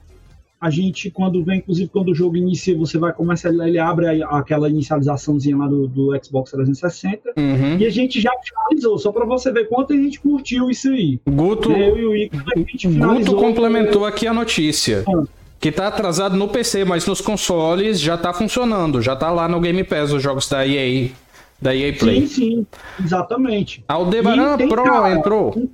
[0.61, 4.69] a gente, quando vem, inclusive quando o jogo inicia, você vai começar, ele abre aquela
[4.69, 7.79] inicializaçãozinha lá do, do Xbox 360, uhum.
[7.79, 11.19] e a gente já finalizou, só para você ver quanto a gente curtiu isso aí.
[11.27, 12.37] Guto, eu e o Ico,
[12.99, 15.03] Guto complementou aqui a notícia.
[15.09, 15.23] Ah.
[15.59, 19.61] Que tá atrasado no PC, mas nos consoles já tá funcionando, já tá lá no
[19.61, 21.11] Game Pass os jogos da EA,
[21.61, 22.27] da EA Play.
[22.27, 22.67] Sim, sim,
[23.03, 23.85] exatamente.
[23.87, 25.71] Aldebaran Pro cara, entrou.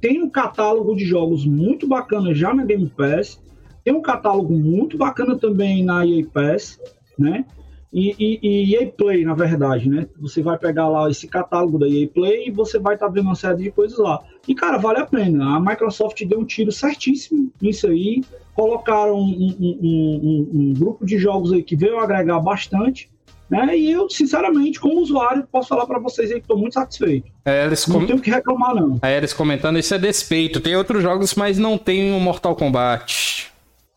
[0.00, 3.40] Tem um catálogo de jogos muito bacana já na Game Pass
[3.88, 6.78] tem um catálogo muito bacana também na EA Pass,
[7.18, 7.46] né?
[7.90, 10.06] E, e, e, EA Play, na verdade, né?
[10.20, 13.24] Você vai pegar lá esse catálogo da EA Play e você vai estar tá vendo
[13.24, 14.22] uma série de coisas lá.
[14.46, 15.56] E, cara, vale a pena.
[15.56, 18.22] A Microsoft deu um tiro certíssimo nisso aí.
[18.54, 23.10] Colocaram um, um, um, um grupo de jogos aí que veio agregar bastante.
[23.50, 23.78] Né?
[23.78, 27.30] E eu, sinceramente, como usuário, posso falar para vocês aí que estou muito satisfeito.
[27.44, 27.92] É, eles com...
[27.92, 28.98] Não tenho que reclamar, não.
[29.02, 30.60] É, eles comentando, isso é despeito.
[30.60, 33.50] Tem outros jogos, mas não tem o Mortal Kombat.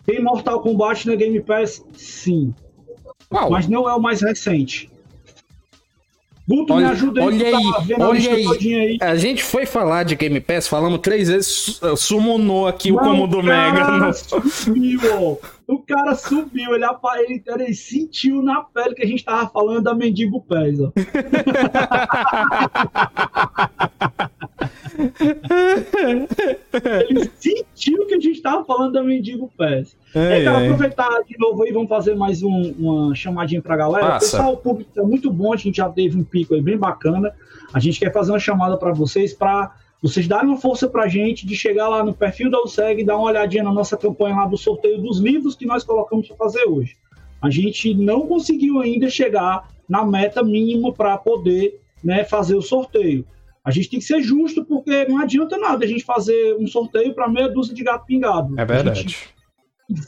[0.06, 1.84] Tem Mortal Kombat na Game Pass?
[1.94, 2.54] Sim.
[3.32, 3.50] Uau.
[3.50, 4.90] Mas não é o mais recente.
[6.52, 7.28] Guto, olha, me ajuda aí.
[7.28, 8.48] Olha aí, tá olha aí.
[8.76, 8.98] aí.
[9.02, 13.26] A gente foi falar de Game Pass, falamos três vezes, summonou aqui não, o como
[13.26, 14.12] do Mega.
[14.14, 16.84] Subiu, o cara subiu, ele,
[17.26, 20.78] ele, ele sentiu na pele que a gente tava falando da Mendigo Pés.
[27.10, 29.96] Ele sentiu que a gente estava falando da Mendigo Pass.
[30.14, 34.08] É, quero aproveitar de novo aí, vamos fazer mais um, uma chamadinha para a galera.
[34.08, 34.38] Passa.
[34.38, 37.34] Pessoal, o público é muito bom, a gente já teve um pico aí bem bacana.
[37.74, 41.08] A gente quer fazer uma chamada para vocês, para vocês darem uma força para a
[41.08, 44.36] gente de chegar lá no perfil da USEG e dar uma olhadinha na nossa campanha
[44.36, 46.98] lá do sorteio dos livros que nós colocamos para fazer hoje.
[47.42, 53.26] A gente não conseguiu ainda chegar na meta mínima para poder né, fazer o sorteio.
[53.64, 57.14] A gente tem que ser justo, porque não adianta nada a gente fazer um sorteio
[57.14, 58.60] para meia dúzia de gato pingado.
[58.60, 59.18] É verdade.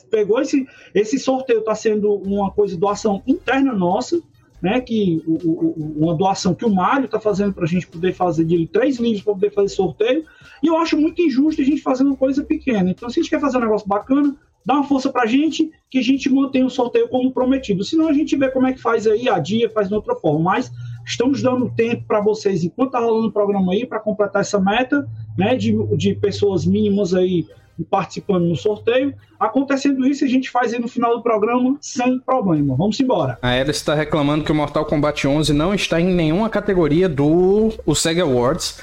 [0.09, 4.21] pegou esse, esse sorteio, está sendo uma coisa, doação interna nossa,
[4.61, 4.79] né?
[4.81, 8.45] Que o, o, uma doação que o Mário está fazendo para a gente poder fazer
[8.45, 10.25] de três livros para poder fazer sorteio.
[10.63, 12.89] E eu acho muito injusto a gente fazer uma coisa pequena.
[12.89, 14.35] Então, se a gente quer fazer um negócio bacana,
[14.65, 17.83] dá uma força para a gente, que a gente mantenha o sorteio como prometido.
[17.83, 20.39] Senão a gente vê como é que faz aí, a dia faz de outra forma.
[20.39, 20.71] Mas
[21.05, 25.07] Estamos dando tempo para vocês, enquanto está rolando o programa aí, para completar essa meta,
[25.37, 27.45] né, de, de pessoas mínimas aí
[27.89, 29.13] participando no sorteio.
[29.39, 32.75] Acontecendo isso, a gente faz aí no final do programa sem problema.
[32.75, 33.37] Vamos embora.
[33.41, 37.73] A Era está reclamando que o Mortal Kombat 11 não está em nenhuma categoria do
[37.85, 38.79] o Sega Awards.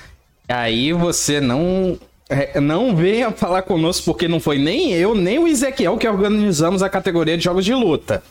[0.48, 1.96] Aí você não
[2.28, 6.83] é, não venha falar conosco porque não foi nem eu, nem o Ezequiel que organizamos
[6.83, 8.22] a categoria de jogos de luta.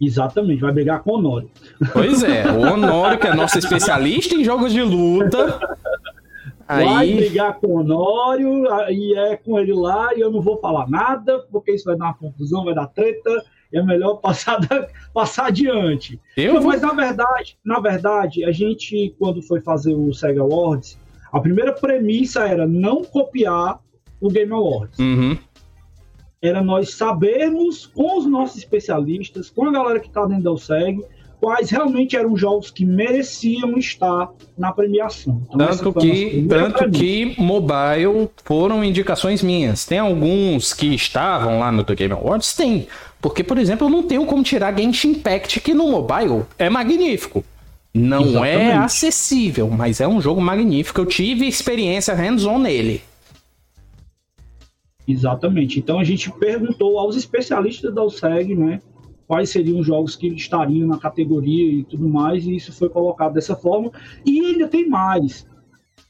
[0.00, 1.50] Exatamente, vai brigar com o Honório.
[1.92, 5.58] Pois é, o Honório, que é nosso especialista em jogos de luta.
[6.68, 6.84] Aí...
[6.84, 10.88] Vai brigar com o Honório, e é com ele lá, e eu não vou falar
[10.88, 15.46] nada, porque isso vai dar uma confusão, vai dar treta, é melhor passar, da, passar
[15.46, 16.20] adiante.
[16.36, 20.98] Eu não, Mas na verdade, na verdade, a gente, quando foi fazer o Sega Awards,
[21.32, 23.80] a primeira premissa era não copiar
[24.20, 24.98] o Game Awards.
[24.98, 25.38] Uhum
[26.40, 31.02] era nós sabermos com os nossos especialistas, com a galera que está dentro da OSEG,
[31.40, 35.42] quais realmente eram os jogos que mereciam estar na premiação.
[35.48, 39.84] Então, tanto que, tanto que mobile foram indicações minhas.
[39.84, 42.54] Tem alguns que estavam lá no The Game Awards?
[42.54, 42.86] Tem.
[43.20, 47.44] Porque, por exemplo, eu não tenho como tirar Genshin Impact, que no mobile é magnífico.
[47.92, 48.70] Não é Exatamente.
[48.70, 51.00] é acessível, mas é um jogo magnífico.
[51.00, 53.02] Eu tive experiência hands-on nele.
[55.08, 55.78] Exatamente.
[55.78, 58.82] Então a gente perguntou aos especialistas da OSEG, né,
[59.26, 63.32] quais seriam os jogos que estariam na categoria e tudo mais, e isso foi colocado
[63.32, 63.90] dessa forma.
[64.24, 65.46] E ainda tem mais.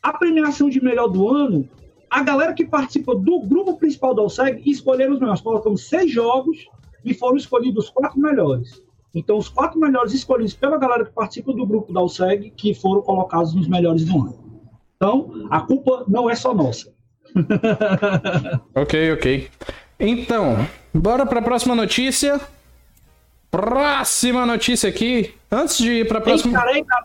[0.03, 1.69] A premiação de melhor do ano,
[2.11, 5.41] a galera que participa do grupo principal da OSEG escolheram os melhores.
[5.41, 6.67] Colocamos seis jogos
[7.05, 8.83] e foram escolhidos os quatro melhores.
[9.15, 13.03] Então, os quatro melhores escolhidos pela galera que participa do grupo da OSEG, que foram
[13.03, 14.39] colocados nos melhores do ano.
[14.97, 16.93] Então, a culpa não é só nossa.
[18.75, 19.49] ok, ok.
[20.01, 22.41] Então, bora para a próxima notícia.
[23.51, 25.35] Próxima notícia aqui.
[25.51, 26.53] Antes de ir para a próxima.
[26.53, 27.03] Ei, cara, ei, cara,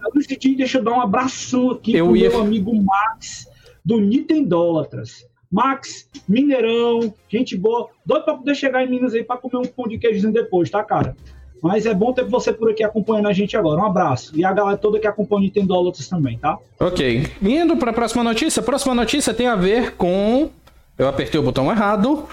[0.58, 2.30] deixa eu dar um abração aqui eu pro ia...
[2.30, 3.48] meu amigo Max,
[3.84, 5.26] do Nintendólatras.
[5.50, 7.90] Max, Mineirão, gente boa.
[8.06, 10.84] Doido para poder chegar em Minas aí para comer um pão de queijozinho depois, tá,
[10.84, 11.16] cara?
[11.64, 13.80] Mas é bom ter você por aqui acompanhando a gente agora.
[13.80, 14.38] Um abraço.
[14.38, 16.58] E a galera toda que acompanha o Nintendo Lotus também, tá?
[16.78, 17.26] Ok.
[17.42, 18.60] Indo para a próxima notícia.
[18.60, 20.50] A próxima notícia tem a ver com.
[20.98, 22.28] Eu apertei o botão errado.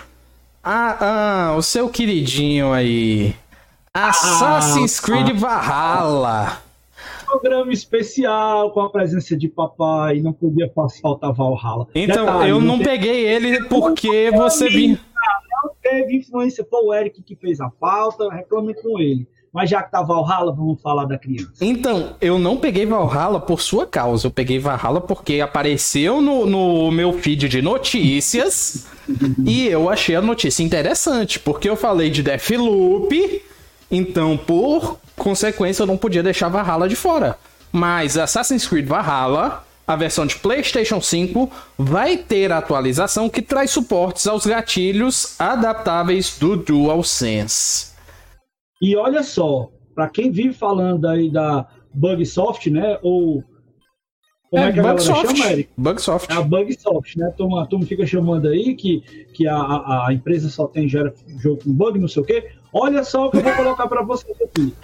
[0.65, 0.97] Ah,
[1.53, 3.33] ah o seu queridinho aí.
[3.95, 6.63] Assassin's ah, Creed Valhalla.
[7.25, 10.19] Programa especial com a presença de papai.
[10.19, 10.69] Não podia
[11.01, 11.87] faltar Valhalla.
[11.95, 14.99] Então, Detalhe, eu não, não peguei ele porque você vinha
[15.63, 16.67] não teve influência.
[16.69, 19.27] Foi o Eric que fez a pauta, reclame com ele.
[19.53, 21.53] Mas já que tá Valhalla, vamos falar da criança.
[21.61, 24.29] Então, eu não peguei Valhalla por sua causa.
[24.29, 28.87] Eu peguei Valhalla porque apareceu no, no meu feed de notícias
[29.45, 31.41] e eu achei a notícia interessante.
[31.41, 33.43] Porque eu falei de Deathloop,
[33.91, 37.37] então, por consequência, eu não podia deixar Valhalla de fora.
[37.73, 43.71] Mas Assassin's Creed Valhalla a versão de PlayStation 5 vai ter a atualização que traz
[43.71, 47.93] suportes aos gatilhos adaptáveis do DualSense.
[48.81, 53.43] E olha só, para quem vive falando aí da Bugsoft, né, ou
[54.49, 55.37] como é, é que a Bugsoft.
[55.37, 55.71] chama, Eric?
[55.77, 56.33] Bugsoft.
[56.33, 57.27] É a Bugsoft, né?
[57.27, 59.01] A turma, a turma fica chamando aí que,
[59.33, 62.51] que a, a, a empresa só tem gera jogo com bug, não sei o quê.
[62.73, 64.75] Olha só o que eu vou colocar para vocês aqui.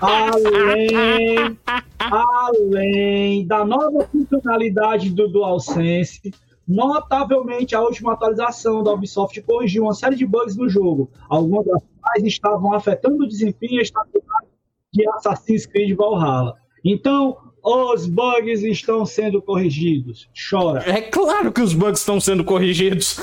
[0.00, 1.58] Além,
[1.98, 6.34] além da nova funcionalidade do DualSense,
[6.66, 11.10] notavelmente a última atualização da Ubisoft corrigiu uma série de bugs no jogo.
[11.28, 14.48] Algumas das quais estavam afetando o desempenho e estabilidade
[14.92, 16.54] de Assassin's Creed Valhalla.
[16.84, 20.28] Então, os bugs estão sendo corrigidos.
[20.50, 20.82] Chora.
[20.86, 23.18] É claro que os bugs estão sendo corrigidos.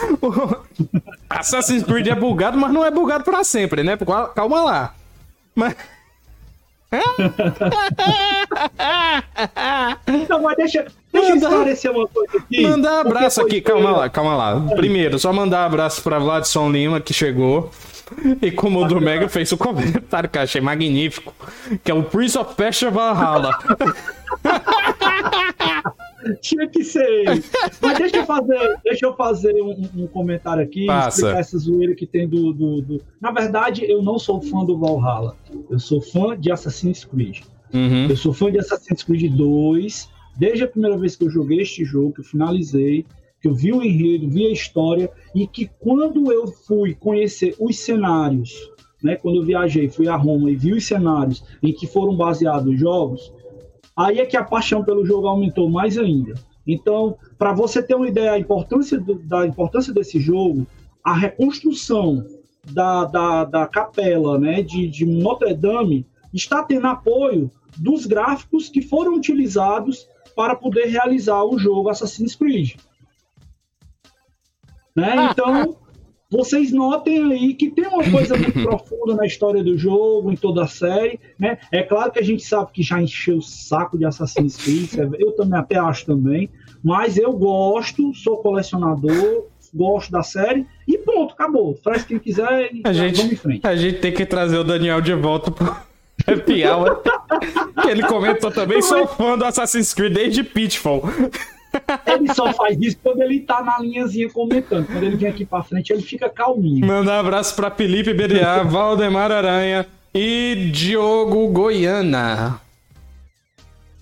[1.29, 3.97] Assassin's Creed é bugado, mas não é bugado para sempre, né?
[4.33, 4.95] Calma lá.
[5.53, 5.75] Mas.
[10.27, 12.61] Não, mas deixa, deixa eu esclarecer uma coisa aqui.
[12.61, 14.59] Mandar abraço aqui, calma lá, calma lá.
[14.75, 17.71] Primeiro, só mandar abraço pra Vladson Lima, que chegou.
[18.41, 21.33] E como o do Mega fez o comentário que eu achei magnífico,
[21.83, 23.51] que é o Prince of Persia Valhalla.
[26.41, 27.41] Tinha que ser.
[27.81, 31.09] Mas deixa eu fazer, deixa eu fazer um, um comentário aqui, Passa.
[31.09, 34.77] explicar essa zoeira que tem do, do, do, Na verdade, eu não sou fã do
[34.77, 35.35] Valhalla.
[35.69, 37.39] Eu sou fã de Assassin's Creed.
[37.73, 38.07] Uhum.
[38.09, 40.09] Eu sou fã de Assassin's Creed 2.
[40.37, 43.05] Desde a primeira vez que eu joguei este jogo, que eu finalizei,
[43.43, 48.69] eu vi o enredo, vi a história, e que quando eu fui conhecer os cenários,
[49.01, 52.73] né, quando eu viajei, fui a Roma e vi os cenários em que foram baseados
[52.73, 53.33] os jogos,
[53.95, 56.33] aí é que a paixão pelo jogo aumentou mais ainda.
[56.67, 60.67] Então, para você ter uma ideia da importância, do, da importância desse jogo,
[61.03, 62.25] a reconstrução
[62.71, 68.81] da, da, da capela né, de, de Notre Dame está tendo apoio dos gráficos que
[68.81, 72.75] foram utilizados para poder realizar o jogo Assassin's Creed.
[74.99, 75.29] Né?
[75.31, 75.77] Então,
[76.29, 80.63] vocês notem aí que tem uma coisa muito profunda na história do jogo, em toda
[80.63, 81.19] a série.
[81.39, 81.57] Né?
[81.71, 85.31] É claro que a gente sabe que já encheu o saco de Assassin's Creed, eu
[85.31, 86.49] também até acho também,
[86.83, 91.75] mas eu gosto, sou colecionador, gosto da série e pronto, acabou.
[91.83, 93.67] Faz quem quiser e a gente, vamos em frente.
[93.67, 95.65] A gente tem que trazer o Daniel de volta pro
[96.27, 97.01] Happy Hour.
[97.89, 101.03] ele comentou também, sou fã do Assassin's Creed desde Pitfall.
[102.05, 104.87] Ele só faz isso quando ele tá na linhazinha comentando.
[104.87, 106.85] Quando ele vem aqui pra frente, ele fica calminho.
[106.85, 112.59] Manda um abraço pra Felipe BDA, Valdemar Aranha e Diogo Goiana.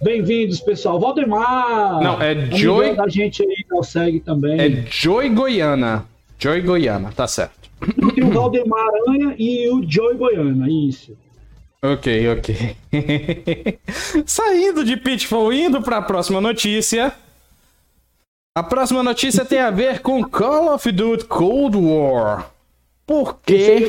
[0.01, 0.99] Bem-vindos, pessoal.
[0.99, 2.01] Valdemar!
[2.01, 2.95] Não, é Joy.
[2.99, 4.59] A gente aí consegue também.
[4.59, 6.05] É Joy Goiana.
[6.39, 7.67] Joy Goiana, tá certo.
[8.13, 11.17] Tem o Valdemar Aranha e o Joy Goiana, isso.
[11.81, 12.75] Ok, ok.
[14.25, 17.13] Saindo de Pitfall, indo para a próxima notícia.
[18.57, 22.49] A próxima notícia tem a ver com Call of Duty Cold War.
[23.05, 23.87] Por quê?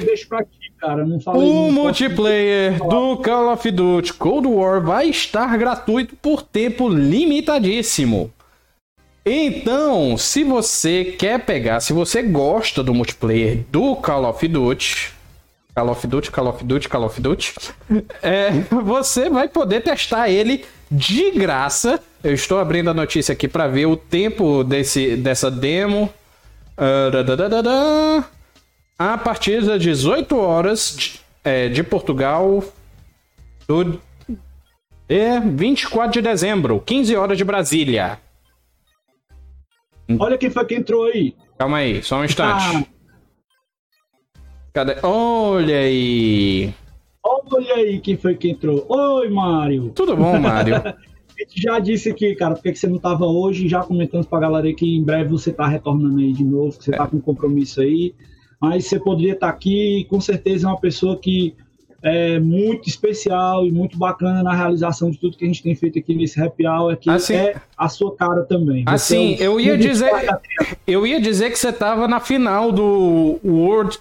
[1.29, 8.31] o multiplayer do Call of Duty Cold War vai estar gratuito por tempo limitadíssimo.
[9.25, 15.15] Então, se você quer pegar, se você gosta do multiplayer do Call of Duty,
[15.75, 17.55] Call of Duty, Call of Duty, Call of Duty,
[18.23, 18.51] é,
[18.85, 22.01] você vai poder testar ele de graça.
[22.23, 26.13] Eu estou abrindo a notícia aqui para ver o tempo desse, dessa demo.
[26.77, 28.25] Uh,
[28.99, 32.63] a partir das 18 horas de, é, de Portugal,
[33.67, 34.01] do
[35.09, 38.19] é, 24 de dezembro, 15 horas de Brasília.
[40.19, 41.35] Olha quem foi que entrou aí.
[41.59, 42.77] Calma aí, só um instante.
[42.77, 42.85] Ah.
[44.73, 44.97] Cadê?
[45.03, 46.73] Olha aí.
[47.51, 48.85] Olha aí quem foi que entrou.
[48.89, 49.91] Oi, Mário.
[49.95, 50.77] Tudo bom, Mário?
[51.39, 54.41] A gente já disse aqui, cara, porque que você não tava hoje, já comentando pra
[54.41, 56.97] galera que em breve você tá retornando aí de novo, que você é.
[56.97, 58.13] tá com compromisso aí.
[58.61, 61.55] Mas você poderia estar tá aqui, com certeza é uma pessoa que
[62.03, 65.99] é muito especial e muito bacana na realização de tudo que a gente tem feito
[65.99, 68.85] aqui nesse Happy Hour, que assim, é a sua cara também.
[68.87, 70.11] Assim, é eu ia dizer,
[70.87, 73.99] eu ia dizer que você tava na final do World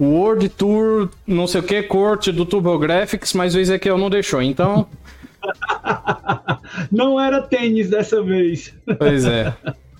[0.00, 4.86] World Tour, não sei o que, corte do TurboGrafx, mas o Ezequiel não deixou, então.
[6.90, 8.74] não era tênis dessa vez.
[8.98, 9.54] Pois é.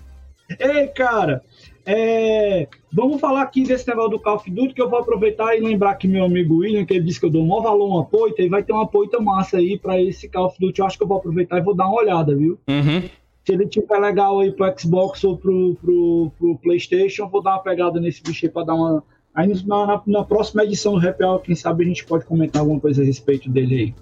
[0.58, 1.42] Ei, cara,
[1.84, 2.68] é...
[2.92, 5.96] vamos falar aqui desse negócio do Call of Duty, que eu vou aproveitar e lembrar
[5.96, 8.40] que meu amigo William, que ele disse que eu dou um maior valor uma poita,
[8.40, 10.80] e vai ter uma poita massa aí para esse Call of Duty.
[10.80, 12.58] Eu acho que eu vou aproveitar e vou dar uma olhada, viu?
[12.68, 13.02] Uhum.
[13.44, 17.52] Se ele tiver legal aí pro Xbox ou pro, pro, pro PlayStation, eu vou dar
[17.52, 19.02] uma pegada nesse bicho aí pra dar uma
[19.38, 22.80] Aí na, na, na próxima edição do Rap quem sabe a gente pode comentar alguma
[22.80, 23.94] coisa a respeito dele aí.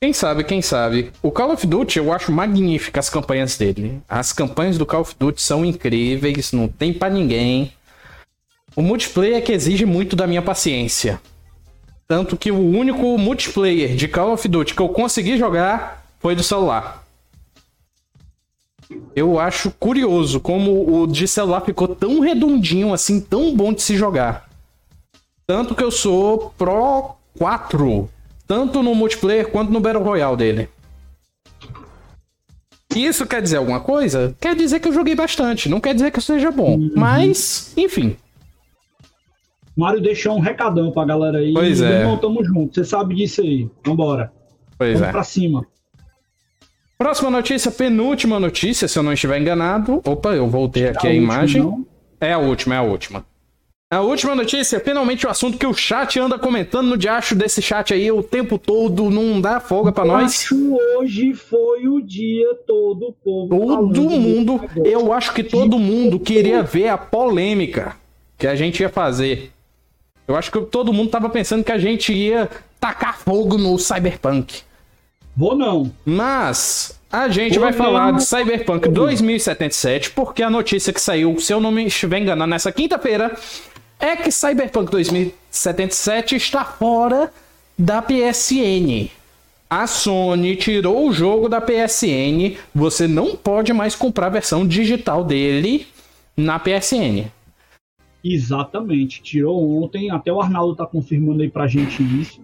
[0.00, 1.12] Quem sabe, quem sabe.
[1.22, 4.02] O Call of Duty eu acho magnífica as campanhas dele.
[4.08, 7.72] As campanhas do Call of Duty são incríveis, não tem para ninguém.
[8.74, 11.20] O multiplayer é que exige muito da minha paciência.
[12.08, 16.42] Tanto que o único multiplayer de Call of Duty que eu consegui jogar foi do
[16.42, 17.06] celular.
[19.14, 23.96] Eu acho curioso como o de celular ficou tão redondinho assim, tão bom de se
[23.96, 24.46] jogar.
[25.46, 28.10] Tanto que eu sou Pro 4,
[28.48, 30.68] tanto no multiplayer quanto no Battle Royale dele.
[32.94, 34.34] Isso quer dizer alguma coisa?
[34.40, 36.76] Quer dizer que eu joguei bastante, não quer dizer que eu seja bom.
[36.76, 36.92] Uhum.
[36.96, 38.16] Mas, enfim.
[39.76, 41.52] Mário deixou um recadão pra galera aí.
[41.52, 42.00] Pois é.
[42.00, 43.68] Irmão, tamo junto, você sabe disso aí.
[43.84, 44.32] Vambora.
[44.78, 45.12] Pois Vamos é.
[45.12, 45.66] pra cima.
[46.98, 50.00] Próxima notícia, penúltima notícia, se eu não estiver enganado.
[50.04, 51.86] Opa, eu voltei aqui é a, a imagem.
[52.18, 53.24] É a última, é a última.
[53.88, 57.94] A última notícia, finalmente o assunto que o chat anda comentando no diacho desse chat
[57.94, 60.48] aí o tempo todo, não dá folga para nós.
[60.98, 63.48] Hoje foi o dia todo, povo.
[63.48, 67.94] Todo mundo, eu acho que todo mundo queria ver a polêmica
[68.36, 69.52] que a gente ia fazer.
[70.26, 74.62] Eu acho que todo mundo tava pensando que a gente ia tacar fogo no Cyberpunk.
[75.36, 75.92] Vou não.
[76.04, 81.52] Mas a gente Vou vai falar de Cyberpunk 2077, porque a notícia que saiu, se
[81.52, 83.32] eu não me estiver enganando, nessa quinta-feira,
[83.98, 87.32] é que Cyberpunk 2077 está fora
[87.78, 89.10] da PSN.
[89.68, 92.56] A Sony tirou o jogo da PSN.
[92.74, 95.86] Você não pode mais comprar a versão digital dele
[96.36, 97.26] na PSN.
[98.22, 99.22] Exatamente.
[99.22, 100.10] Tirou ontem.
[100.10, 102.40] Até o Arnaldo tá confirmando aí pra gente isso.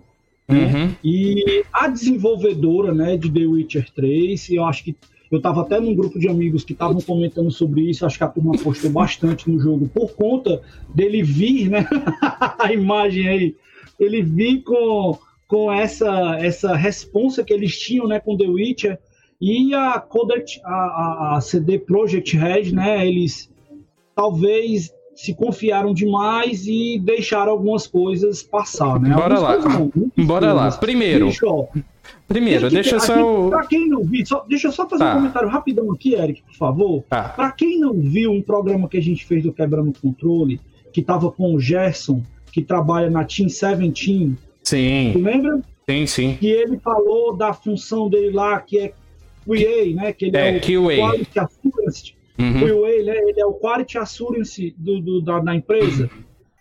[0.49, 0.64] Né?
[0.64, 0.95] Uhum.
[1.05, 4.97] E a desenvolvedora né, de The Witcher 3, eu acho que
[5.33, 8.28] eu estava até num grupo de amigos que estavam comentando sobre isso, acho que a
[8.28, 10.61] turma postou bastante no jogo, por conta
[10.95, 11.87] dele vir, né?
[12.59, 13.57] a imagem aí,
[13.99, 15.18] ele vir com,
[15.49, 18.99] com essa, essa responsa que eles tinham né, com The Witcher,
[19.41, 23.05] e a, Codet, a, a, a CD Projekt Red, né?
[23.05, 23.51] Eles
[24.14, 29.12] talvez se confiaram demais e deixaram algumas coisas passar, né?
[29.12, 29.59] Bora lá.
[29.59, 29.91] Não,
[30.24, 30.70] Bora lá.
[30.70, 31.24] Primeiro.
[31.24, 31.47] Deixa,
[32.33, 33.49] primeiro, que, deixa só.
[33.49, 35.12] Para quem não viu, só, deixa eu só fazer tá.
[35.12, 37.05] um comentário rapidão aqui, Eric, por favor.
[37.09, 37.30] Tá.
[37.30, 40.61] Para quem não viu um programa que a gente fez do Quebrando Controle,
[40.93, 42.22] que tava com o Gerson,
[42.53, 44.37] que trabalha na Team 17.
[44.62, 45.11] Sim.
[45.12, 45.61] Tu lembra?
[45.89, 46.39] Sim, sim.
[46.41, 48.93] E ele falou da função dele lá, que é
[49.45, 50.12] QA, né?
[50.12, 50.97] Que ele é, é o QA.
[50.97, 52.14] Quality Assurance.
[52.39, 52.61] Uhum.
[52.61, 53.16] QA, né?
[53.28, 56.09] Ele é o Quality Assurance do, do da, da empresa.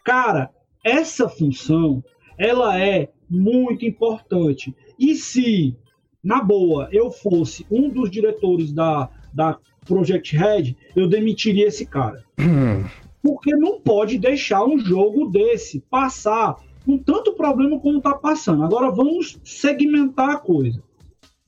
[0.04, 0.50] Cara,
[0.84, 2.04] essa função,
[2.38, 4.76] ela é muito importante.
[5.02, 5.76] E se,
[6.24, 12.24] na boa, eu fosse um dos diretores da, da Project Red, eu demitiria esse cara.
[12.40, 12.86] Uhum.
[13.20, 18.64] Porque não pode deixar um jogo desse passar com tanto problema como está passando.
[18.64, 20.84] Agora vamos segmentar a coisa.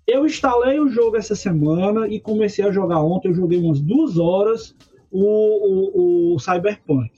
[0.07, 3.27] Eu instalei o jogo essa semana e comecei a jogar ontem.
[3.27, 4.75] Eu joguei umas duas horas
[5.11, 7.11] o, o, o Cyberpunk.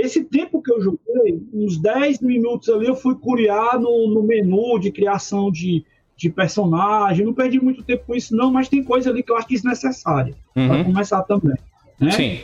[0.00, 4.78] Esse tempo que eu joguei, uns 10 minutos ali, eu fui curiar no, no menu
[4.78, 5.84] de criação de,
[6.16, 7.26] de personagem.
[7.26, 10.34] Não perdi muito tempo com isso, não, mas tem coisa ali que eu acho desnecessária.
[10.54, 10.68] Uhum.
[10.68, 11.56] Para começar também.
[11.98, 12.12] Né?
[12.12, 12.38] Sim.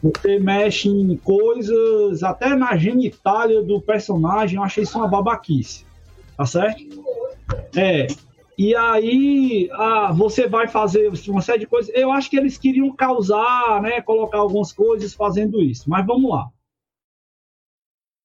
[0.00, 5.84] Você mexe em coisas, até na genitália do personagem, eu achei isso uma babaquice.
[6.36, 6.80] Tá certo?
[7.76, 8.06] É.
[8.56, 11.92] E aí, ah, você vai fazer uma série de coisas.
[11.92, 14.00] Eu acho que eles queriam causar, né?
[14.00, 15.90] Colocar algumas coisas fazendo isso.
[15.90, 16.48] Mas vamos lá.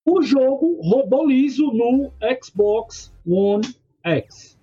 [0.05, 2.11] O jogo rodou liso no
[2.43, 3.65] Xbox One
[4.03, 4.55] X.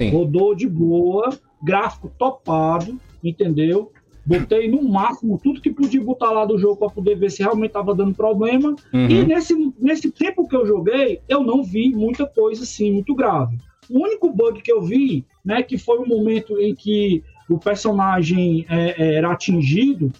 [0.00, 0.10] Sim.
[0.10, 1.30] Rodou de boa,
[1.62, 3.92] gráfico topado, entendeu?
[4.26, 7.70] Botei no máximo tudo que podia botar lá do jogo para poder ver se realmente
[7.70, 8.74] estava dando problema.
[8.92, 9.08] Uhum.
[9.08, 13.56] E nesse, nesse tempo que eu joguei, eu não vi muita coisa assim, muito grave.
[13.88, 18.64] O único bug que eu vi, né, que foi um momento em que o personagem
[18.68, 20.12] é era atingido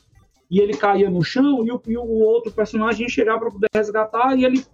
[0.50, 4.36] e ele caía no chão e o, e o outro personagem chegava para poder resgatar
[4.36, 4.64] e ele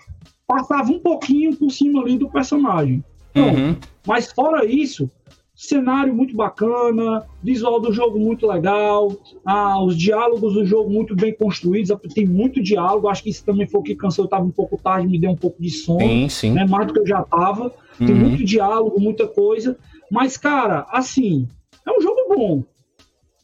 [0.47, 3.05] passava um pouquinho por cima ali do personagem.
[3.31, 3.77] Então, uhum.
[4.07, 5.11] Mas fora isso,
[5.55, 9.11] cenário muito bacana, visual do jogo muito legal,
[9.45, 13.67] ah, os diálogos do jogo muito bem construídos, tem muito diálogo, acho que isso também
[13.67, 16.01] foi o que cansou, eu estava um pouco tarde, me deu um pouco de sono,
[16.01, 16.51] sim, sim.
[16.53, 18.17] Né, mais do que eu já estava, tem uhum.
[18.17, 19.77] muito diálogo, muita coisa,
[20.11, 21.49] mas cara, assim,
[21.87, 22.65] é um jogo bom,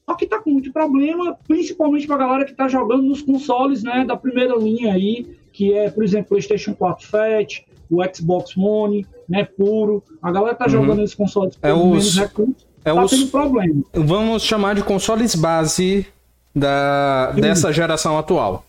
[0.07, 4.05] só que tá com muito problema, principalmente pra galera que tá jogando nos consoles, né,
[4.05, 9.45] da primeira linha aí, que é, por exemplo, PlayStation 4 Fat, o Xbox One, né,
[9.45, 10.03] puro.
[10.21, 10.71] A galera tá uhum.
[10.71, 13.83] jogando esses consoles é os, menos recursos, é tá os, tendo problema.
[13.93, 16.07] Vamos chamar de consoles base
[16.55, 18.65] da, dessa geração atual.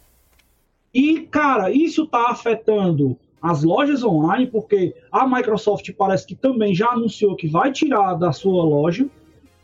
[0.94, 6.90] E, cara, isso tá afetando as lojas online, porque a Microsoft parece que também já
[6.90, 9.08] anunciou que vai tirar da sua loja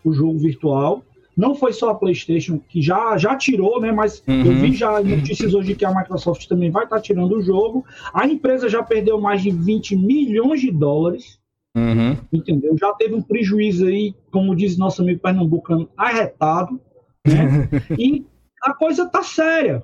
[0.03, 1.03] o jogo virtual.
[1.40, 3.94] Não foi só a PlayStation que já, já tirou, né?
[3.94, 4.46] Mas uhum.
[4.46, 7.86] eu vi já notícias hoje que a Microsoft também vai estar tá tirando o jogo.
[8.14, 11.40] A empresa já perdeu mais de 20 milhões de dólares.
[11.78, 12.18] Uhum.
[12.34, 12.76] Entendeu?
[12.78, 16.78] Já teve um prejuízo aí, como diz nosso amigo pernambucano, arretado.
[17.26, 17.70] Né?
[17.98, 18.26] e
[18.62, 19.82] a coisa tá séria.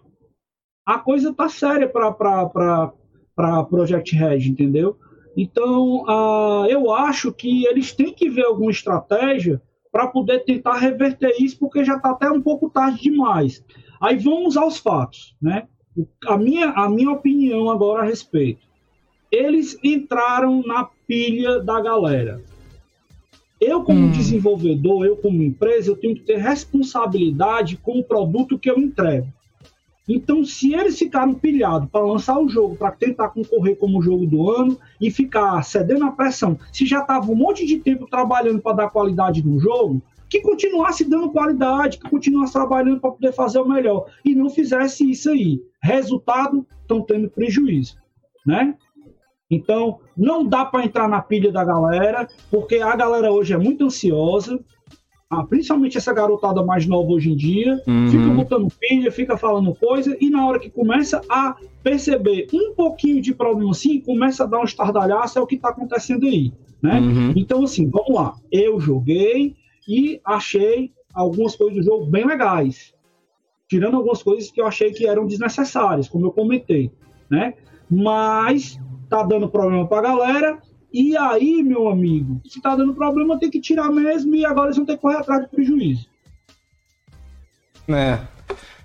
[0.85, 4.97] A coisa tá séria para Project Red, entendeu?
[5.37, 9.61] Então, uh, eu acho que eles têm que ver alguma estratégia
[9.95, 13.63] para poder tentar reverter isso, porque já está até um pouco tarde demais.
[14.01, 15.69] Aí vamos aos fatos, né?
[16.27, 18.59] A minha, a minha opinião agora a respeito.
[19.31, 22.41] Eles entraram na pilha da galera.
[23.61, 24.11] Eu, como hum.
[24.11, 29.31] desenvolvedor, eu, como empresa, eu tenho que ter responsabilidade com o produto que eu entrego.
[30.07, 34.49] Então, se eles ficaram pilhados para lançar o jogo, para tentar concorrer como jogo do
[34.49, 38.75] ano e ficar cedendo a pressão, se já estava um monte de tempo trabalhando para
[38.75, 43.67] dar qualidade no jogo, que continuasse dando qualidade, que continuasse trabalhando para poder fazer o
[43.67, 45.61] melhor e não fizesse isso aí.
[45.81, 47.97] Resultado, estão tendo prejuízo,
[48.45, 48.75] né?
[49.49, 53.85] Então, não dá para entrar na pilha da galera, porque a galera hoje é muito
[53.85, 54.59] ansiosa,
[55.29, 58.09] ah, principalmente essa garotada mais nova hoje em dia, uhum.
[58.09, 63.21] fica botando pilha, fica falando coisa, e na hora que começa a perceber um pouquinho
[63.21, 66.53] de problema assim, começa a dar um estardalhaço, é o que está acontecendo aí.
[66.81, 66.99] Né?
[66.99, 67.33] Uhum.
[67.35, 68.35] Então, assim, vamos lá.
[68.51, 69.55] Eu joguei
[69.87, 72.93] e achei algumas coisas do jogo bem legais.
[73.67, 76.91] Tirando algumas coisas que eu achei que eram desnecessárias, como eu comentei.
[77.29, 77.55] Né?
[77.89, 80.59] Mas tá dando problema pra galera
[80.95, 84.77] e aí, meu amigo, se tá dando problema, tem que tirar mesmo e agora eles
[84.77, 86.07] vão ter que correr atrás do prejuízo.
[87.89, 88.19] É.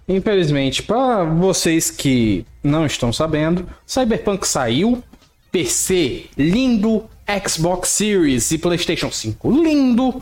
[0.08, 5.04] Infelizmente, para vocês que não estão sabendo, Cyberpunk saiu,
[5.52, 7.08] PC lindo,
[7.48, 10.20] Xbox Series e PlayStation 5 lindo,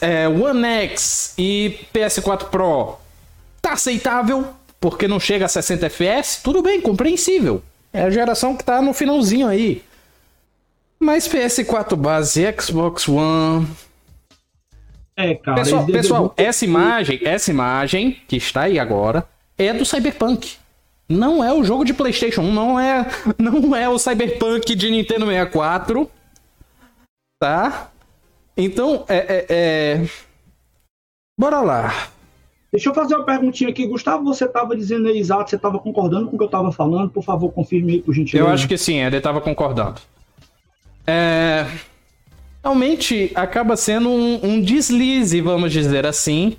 [0.00, 2.96] é, One X e PS4 Pro
[3.62, 4.48] tá aceitável,
[4.80, 7.62] porque não chega a 60 FPS, tudo bem, compreensível.
[7.92, 9.86] É a geração que tá no finalzinho aí.
[10.98, 13.66] Mas PS4 base, Xbox One.
[15.16, 15.56] É, cara.
[15.56, 19.26] Pessoal, pessoal essa imagem, essa imagem que está aí agora
[19.56, 20.56] é do Cyberpunk.
[21.08, 23.06] Não é o jogo de PlayStation 1, não é,
[23.38, 26.10] não é o Cyberpunk de Nintendo 64.
[27.40, 27.90] Tá?
[28.56, 30.08] Então, é, é, é...
[31.38, 32.08] Bora lá.
[32.70, 33.86] Deixa eu fazer uma perguntinha aqui.
[33.86, 37.10] Gustavo, você estava dizendo aí exato, você estava concordando com o que eu estava falando?
[37.10, 38.46] Por favor, confirme aí, por gentileza.
[38.46, 40.00] Eu acho que sim, ele estava concordando.
[41.08, 41.66] É...
[42.62, 46.56] Realmente acaba sendo um, um deslize, vamos dizer assim,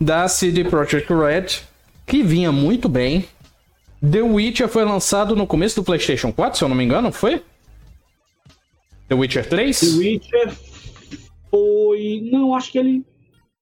[0.00, 1.60] da CD Projekt Red,
[2.06, 3.26] que vinha muito bem.
[4.00, 7.42] The Witcher foi lançado no começo do PlayStation 4, se eu não me engano, foi?
[9.08, 9.80] The Witcher 3?
[9.80, 10.52] The Witcher
[11.50, 12.28] foi.
[12.32, 13.04] Não, acho que ele.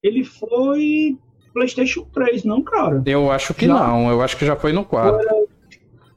[0.01, 1.17] Ele foi.
[1.53, 3.01] PlayStation 3, não, cara.
[3.05, 3.73] Eu acho que Já.
[3.73, 5.19] não, eu acho que já foi no 4.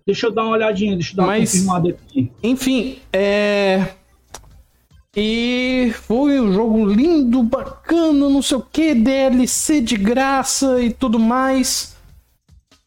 [0.06, 2.30] Deixa eu dar uma olhadinha, deixa eu dar uma Mas- confirmada aqui.
[2.42, 3.86] Enfim, é.
[5.14, 11.18] E foi um jogo lindo, bacana, não sei o que, DLC de graça e tudo
[11.18, 11.94] mais.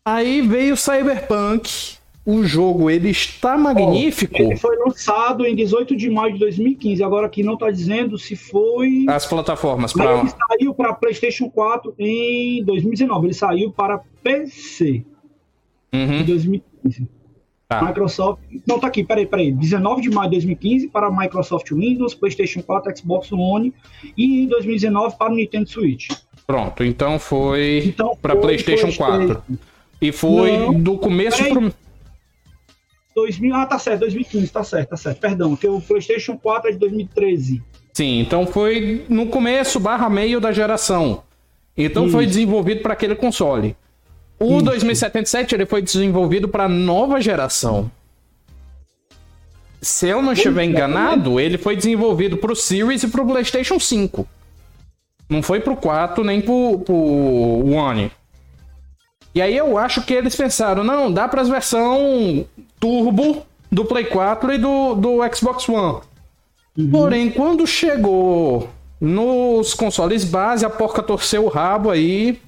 [0.03, 1.95] Aí veio o Cyberpunk.
[2.25, 4.41] O jogo ele está magnífico.
[4.41, 7.03] Ele foi lançado em 18 de maio de 2015.
[7.03, 9.05] Agora aqui não tá dizendo se foi.
[9.07, 13.27] As plataformas Mas ele para saiu para PlayStation 4 em 2019.
[13.27, 15.05] Ele saiu para PC
[15.93, 17.07] em uhum, 2015.
[17.67, 17.81] Tá.
[17.83, 18.39] Microsoft.
[18.67, 19.51] Não, tá aqui, peraí, peraí.
[19.51, 23.73] 19 de maio de 2015 para Microsoft Windows, PlayStation 4, Xbox One
[24.15, 26.09] e em 2019 para o Nintendo Switch.
[26.45, 26.83] pronto.
[26.83, 29.41] Então foi Então, para foi PlayStation 4
[29.99, 31.53] e foi Não, do começo peraí.
[31.53, 31.73] pro
[33.15, 35.19] 2000, ah, tá certo, 2015, tá certo, tá certo.
[35.19, 37.63] Perdão, porque o PlayStation 4 é de 2013.
[37.93, 41.23] Sim, então foi no começo barra meio da geração.
[41.77, 42.33] Então foi Isso.
[42.33, 43.75] desenvolvido para aquele console.
[44.39, 44.65] O Isso.
[44.65, 47.89] 2077 ele foi desenvolvido para nova geração.
[49.81, 53.79] Se eu não estiver enganado, ele foi desenvolvido para o Series e para o PlayStation
[53.79, 54.27] 5.
[55.29, 58.11] Não foi para o 4 nem para o One.
[59.33, 62.45] E aí eu acho que eles pensaram, não, dá para as versão
[62.79, 65.99] turbo do Play 4 e do, do Xbox One.
[66.91, 68.69] Porém, quando chegou
[68.99, 72.41] nos consoles base, a porca torceu o rabo aí.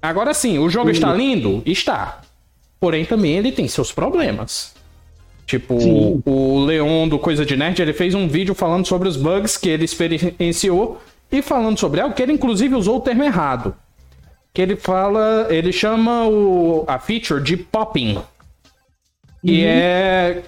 [0.00, 1.62] Agora sim, o jogo está lindo?
[1.66, 2.20] Está.
[2.80, 4.74] Porém, também ele tem seus problemas.
[5.48, 6.22] Tipo, Sim.
[6.26, 9.68] o Leon do Coisa de Nerd, ele fez um vídeo falando sobre os bugs que
[9.68, 11.00] ele experienciou
[11.32, 13.74] e falando sobre algo que ele inclusive usou o termo errado.
[14.52, 18.18] Que ele fala, ele chama o, a feature de popping.
[19.42, 20.42] E é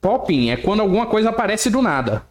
[0.00, 2.22] popping é quando alguma coisa aparece do nada.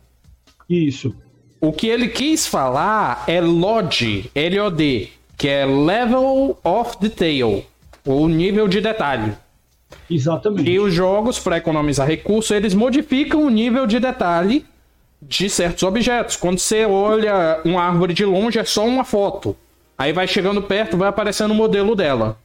[0.67, 1.15] Isso.
[1.61, 7.63] O que ele quis falar é LOD, L-O-D, que é Level of Detail,
[8.05, 9.33] ou nível de detalhe.
[10.09, 10.69] Exatamente.
[10.69, 14.65] E os jogos, para economizar recurso, eles modificam o nível de detalhe
[15.21, 16.35] de certos objetos.
[16.35, 19.55] Quando você olha uma árvore de longe, é só uma foto.
[19.97, 22.37] Aí vai chegando perto, vai aparecendo o modelo dela.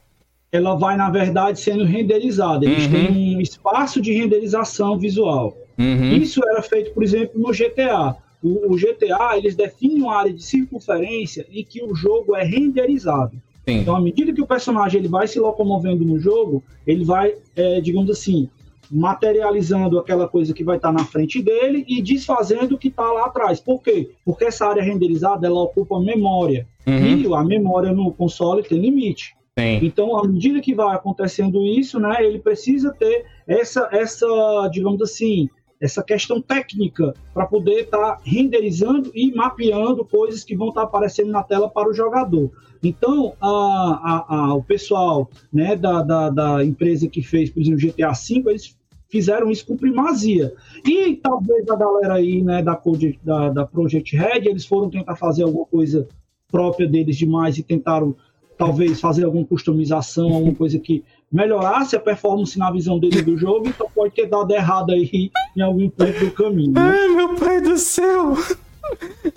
[0.51, 2.65] Ela vai, na verdade, sendo renderizada.
[2.65, 2.91] Eles Uhum.
[2.91, 5.55] têm um espaço de renderização visual.
[5.77, 6.13] Uhum.
[6.13, 8.15] Isso era feito, por exemplo, no GTA.
[8.43, 13.41] O, o GTA, eles definem uma área de circunferência em que o jogo é renderizado.
[13.67, 13.77] Sim.
[13.77, 17.79] Então, à medida que o personagem ele vai se locomovendo no jogo, ele vai, é,
[17.79, 18.49] digamos assim,
[18.91, 23.27] materializando aquela coisa que vai estar na frente dele e desfazendo o que está lá
[23.27, 23.59] atrás.
[23.59, 24.09] Por quê?
[24.25, 26.67] Porque essa área renderizada ela ocupa memória.
[26.85, 27.17] Uhum.
[27.17, 29.33] E a memória no console tem limite.
[29.57, 29.79] Sim.
[29.81, 34.27] Então, à medida que vai acontecendo isso, né, ele precisa ter essa, essa
[34.71, 35.49] digamos assim,
[35.81, 41.41] essa questão técnica para poder estar renderizando e mapeando coisas que vão estar aparecendo na
[41.41, 42.51] tela para o jogador.
[42.83, 47.79] Então, a, a, a- o pessoal né, da, da, da empresa que fez, por exemplo,
[47.79, 48.77] GTA V, eles
[49.09, 50.53] fizeram isso com primazia.
[50.85, 52.79] E talvez a galera aí né, da,
[53.23, 56.07] da, da Project Red, eles foram tentar fazer alguma coisa
[56.51, 58.15] própria deles demais e tentaram
[58.57, 63.67] talvez fazer alguma customização, alguma coisa que melhorasse a performance na visão dele do jogo,
[63.67, 66.71] então pode ter dado errado aí em algum ponto do caminho.
[66.71, 66.81] né?
[66.81, 68.35] Ai, meu pai do céu!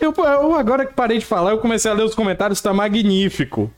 [0.01, 3.71] Eu, eu agora que parei de falar, eu comecei a ler os comentários, tá magnífico.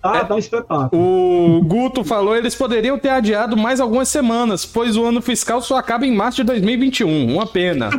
[0.00, 0.90] Tá, tá um espetáculo.
[0.92, 5.76] O Guto falou eles poderiam ter adiado mais algumas semanas, pois o ano fiscal só
[5.76, 7.34] acaba em março de 2021.
[7.34, 7.90] Uma pena.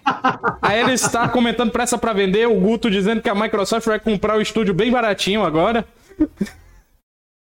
[0.62, 4.38] Aí ele está comentando pressa pra vender, o Guto dizendo que a Microsoft vai comprar
[4.38, 5.84] o estúdio bem baratinho agora.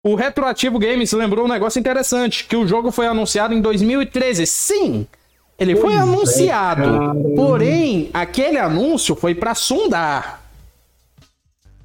[0.03, 4.45] O Retroativo Games lembrou um negócio interessante, que o jogo foi anunciado em 2013.
[4.47, 5.05] Sim,
[5.57, 6.83] ele foi Pois é, anunciado.
[6.83, 7.13] cara.
[7.35, 10.41] porém, aquele anúncio foi pra sondar.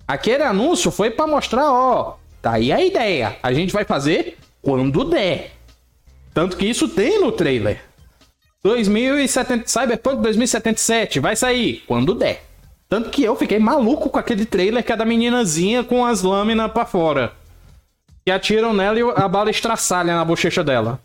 [0.06, 3.38] Aquele anúncio foi pra mostrar, ó, Tá aí a ideia.
[3.42, 5.52] A gente vai fazer quando der.
[6.34, 7.80] Tanto que isso tem no trailer.
[8.62, 12.44] 2070, Cyberpunk 2077 vai sair quando der.
[12.86, 16.70] Tanto que eu fiquei maluco com aquele trailer que é da meninazinha com as lâminas
[16.70, 17.32] para fora.
[18.24, 21.00] Que atiram nela e a bala estraçalha na bochecha dela.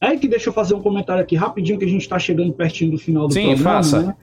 [0.00, 2.92] É que deixa eu fazer um comentário aqui rapidinho que a gente tá chegando pertinho
[2.92, 3.70] do final do Sim, programa.
[3.70, 4.02] faça.
[4.02, 4.16] Né?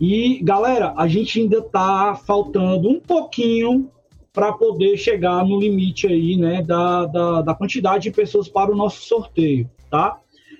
[0.00, 3.90] E galera, a gente ainda tá faltando um pouquinho
[4.32, 8.76] para poder chegar no limite aí, né, da, da, da quantidade de pessoas para o
[8.76, 10.18] nosso sorteio, tá?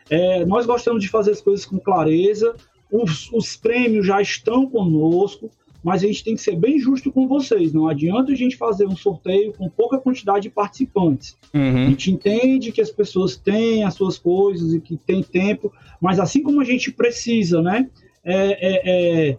[0.09, 2.55] É, nós gostamos de fazer as coisas com clareza,
[2.91, 5.51] os, os prêmios já estão conosco,
[5.85, 7.73] mas a gente tem que ser bem justo com vocês.
[7.75, 11.37] Não adianta a gente fazer um sorteio com pouca quantidade de participantes.
[11.53, 11.91] A Uhum.
[11.91, 15.71] gente entende que as pessoas têm as suas coisas e que tem tempo,
[16.01, 17.89] mas assim como a gente precisa, né,
[18.25, 19.39] é, é, é,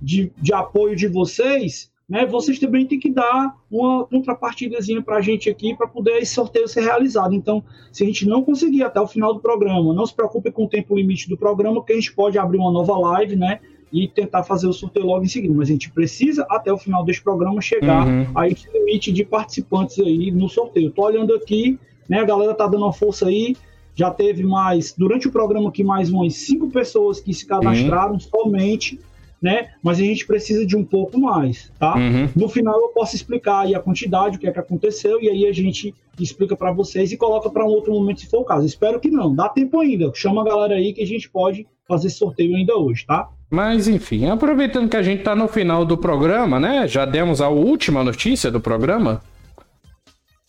[0.00, 5.20] de, de apoio de vocês, né, vocês também têm que dar uma contrapartidazinha para a
[5.20, 7.34] gente aqui para poder esse sorteio ser realizado.
[7.34, 7.62] Então,
[7.92, 10.68] se a gente não conseguir até o final do programa, não se preocupe com o
[10.68, 13.60] tempo limite do programa, que a gente pode abrir uma nova live, né,
[13.92, 15.52] e tentar fazer o sorteio logo em seguida.
[15.54, 18.26] Mas a gente precisa, até o final deste programa, chegar Uhum.
[18.34, 20.90] a esse limite de participantes aí no sorteio.
[20.90, 21.78] Tô olhando aqui,
[22.08, 22.20] né?
[22.20, 23.56] A galera tá dando uma força aí.
[23.94, 28.98] Já teve mais, durante o programa aqui, mais umas cinco pessoas que se cadastraram somente,
[29.40, 29.70] né?
[29.82, 31.96] Mas a gente precisa de um pouco mais, tá?
[31.96, 32.28] Uhum.
[32.34, 35.46] No final eu posso explicar aí a quantidade, o que é que aconteceu, e aí
[35.46, 38.64] a gente explica para vocês e coloca para um outro momento se for o caso.
[38.64, 40.10] Espero que não, dá tempo ainda.
[40.14, 43.28] Chama a galera aí que a gente pode fazer esse sorteio ainda hoje, tá?
[43.52, 46.88] Mas enfim, aproveitando que a gente tá no final do programa, né?
[46.88, 49.20] Já demos a última notícia do programa.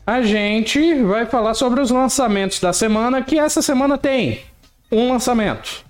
[0.08, 4.40] A gente vai falar sobre os lançamentos da semana, que essa semana tem
[4.90, 5.84] um lançamento.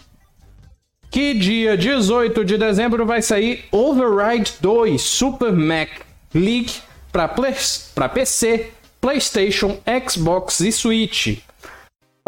[1.12, 5.90] Que dia 18 de dezembro vai sair Override 2 Super Mac
[6.34, 6.74] League
[7.12, 9.78] para PC, PlayStation,
[10.10, 11.38] Xbox e Switch.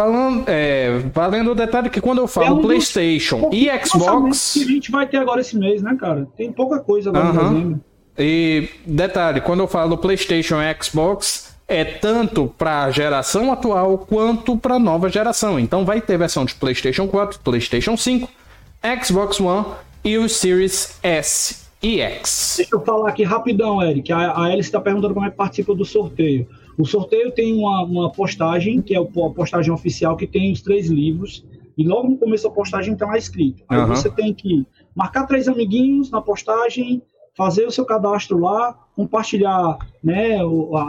[0.06, 4.52] Falando, é, valendo o detalhe que quando eu falo É um PlayStation e Xbox.
[4.54, 6.28] que a gente vai ter agora esse mês, né, cara?
[6.36, 7.52] Tem pouca coisa agora Aham.
[7.52, 7.82] em dezembro.
[8.20, 14.78] E detalhe, quando eu falo PlayStation e Xbox, é tanto para geração atual quanto para
[14.78, 15.58] nova geração.
[15.58, 18.28] Então vai ter versão de PlayStation 4, PlayStation 5,
[19.02, 19.66] Xbox One
[20.04, 22.56] e o Series S e X.
[22.58, 24.12] Deixa eu falar aqui rapidão, Eric.
[24.12, 26.46] A, a Alice está perguntando como é que participa do sorteio.
[26.78, 30.88] O sorteio tem uma, uma postagem, que é a postagem oficial, que tem os três
[30.88, 31.46] livros.
[31.78, 33.64] E logo no começo da postagem está lá escrito.
[33.70, 33.96] Aí Aham.
[33.96, 34.66] você tem que
[34.96, 37.02] marcar três amiguinhos na postagem,
[37.36, 40.38] fazer o seu cadastro lá, compartilhar né,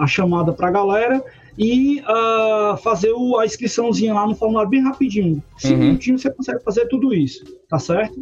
[0.00, 1.24] a chamada para a galera
[1.58, 5.42] e ah, fazer o- a inscriçãozinha lá no formulário bem rapidinho.
[5.58, 5.86] Cinco Uhum.
[5.86, 8.14] minutinhos você consegue fazer tudo isso, tá certo?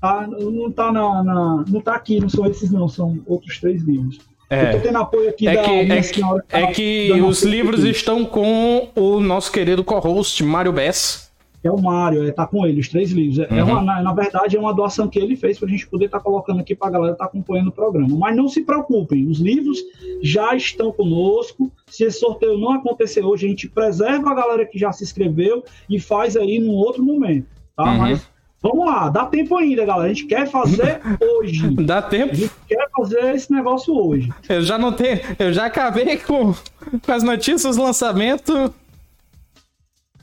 [0.00, 3.82] Tá, não tá na, na- não tá aqui, não são esses não, são outros três
[3.82, 4.18] livros.
[4.50, 7.12] Eu tô É, tendo apoio aqui é da que, minha é que, é tá que
[7.22, 7.90] os livros aqui.
[7.90, 11.28] estão com o nosso querido co-host Mário Bess.
[11.62, 13.40] É o Mário, é, tá com ele, os três livros.
[13.40, 13.72] É, é Uhum.
[13.72, 16.60] uma, na, na verdade, é uma doação que ele fez pra gente poder estar colocando
[16.60, 18.16] aqui pra galera estar acompanhando o programa.
[18.16, 19.78] Mas não se preocupem, os livros
[20.22, 21.70] já estão conosco.
[21.88, 25.62] Se esse sorteio não acontecer hoje, a gente preserva a galera que já se inscreveu
[25.90, 27.84] e faz aí num outro momento, tá?
[27.90, 27.98] Uhum.
[27.98, 28.26] Mas
[28.62, 30.06] vamos lá, dá tempo ainda, galera.
[30.10, 31.68] A gente quer fazer hoje.
[31.84, 32.34] Dá A tempo?
[32.34, 34.32] gente quer fazer esse negócio hoje.
[34.48, 35.20] Eu já não tenho.
[35.38, 38.72] Eu já acabei com, com as notícias, lançamento.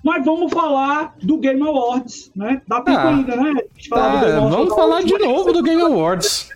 [0.04, 2.62] Mas vamos falar do Game Awards, né?
[2.68, 3.54] Dá tempo Ah, ainda, né?
[3.58, 6.50] A gente falar do Tá, Game Awards vamos falar de novo do Game Awards.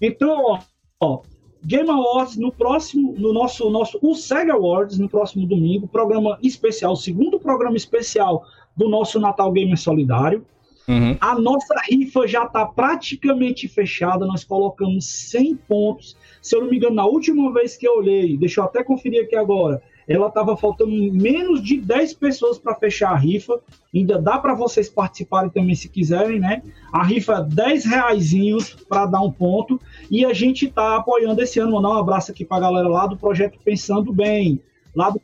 [0.00, 0.58] Então, ó,
[1.00, 1.20] ó,
[1.64, 6.96] Game Awards no próximo, no nosso, nosso o SEG Awards no próximo domingo, programa especial,
[6.96, 8.44] segundo programa especial
[8.76, 10.46] do nosso Natal Gamer Solidário.
[10.88, 11.16] Uhum.
[11.20, 16.16] A nossa rifa já está praticamente fechada, nós colocamos 100 pontos.
[16.40, 19.24] Se eu não me engano, na última vez que eu olhei, deixa eu até conferir
[19.24, 23.60] aqui agora, ela estava faltando menos de 10 pessoas para fechar a rifa.
[23.94, 26.62] Ainda dá para vocês participarem também se quiserem, né?
[26.90, 29.78] A rifa é 10 reaisinhos para dar um ponto.
[30.10, 31.72] E a gente está apoiando esse ano.
[31.72, 34.62] Mandar um abraço aqui para a galera lá do projeto Pensando Bem,
[34.96, 35.20] lá do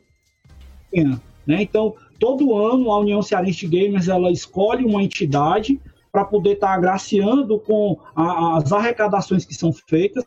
[1.45, 1.61] né?
[1.61, 5.79] Então, todo ano a União Cearense Gamers ela escolhe uma entidade
[6.11, 10.23] para poder estar agraciando com a- as arrecadações que são feitas.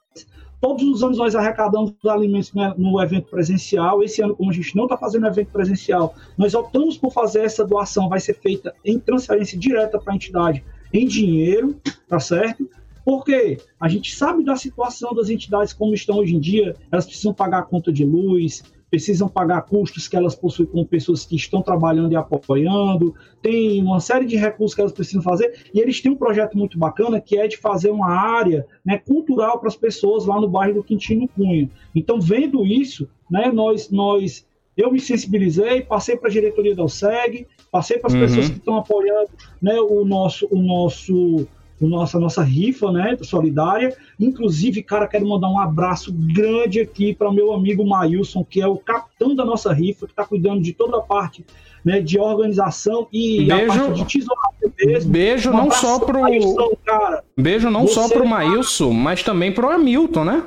[0.60, 4.02] Todos os anos nós arrecadamos os alimentos né, no evento presencial.
[4.02, 7.64] Esse ano, como a gente não está fazendo evento presencial, nós optamos por fazer essa
[7.64, 11.76] doação, vai ser feita em transferência direta para a entidade em dinheiro,
[12.08, 12.68] tá certo?
[13.04, 17.32] Porque a gente sabe da situação das entidades como estão hoje em dia, elas precisam
[17.32, 21.62] pagar a conta de luz, precisam pagar custos que elas possuem com pessoas que estão
[21.62, 26.12] trabalhando e apoiando, tem uma série de recursos que elas precisam fazer, e eles têm
[26.12, 30.26] um projeto muito bacana que é de fazer uma área né, cultural para as pessoas
[30.26, 31.70] lá no bairro do Quintino Cunha.
[31.94, 37.48] Então, vendo isso, né, nós, nós eu me sensibilizei, passei para a diretoria da OSEG,
[37.70, 38.20] passei para as uhum.
[38.20, 39.28] pessoas que estão apoiando
[39.60, 41.48] né, o nosso, o nosso
[41.86, 43.96] nossa nossa rifa, né, solidária.
[44.18, 48.76] Inclusive, cara, quero mandar um abraço grande aqui para meu amigo Mailson, que é o
[48.76, 51.44] capitão da nossa rifa, que está cuidando de toda a parte
[51.84, 55.10] né, de organização e beijo, a parte de tesouramento mesmo.
[55.10, 57.24] Beijo um não só pro Mailson, cara.
[57.36, 60.44] Beijo não Você só pro Mailson, mas também pro Hamilton, né?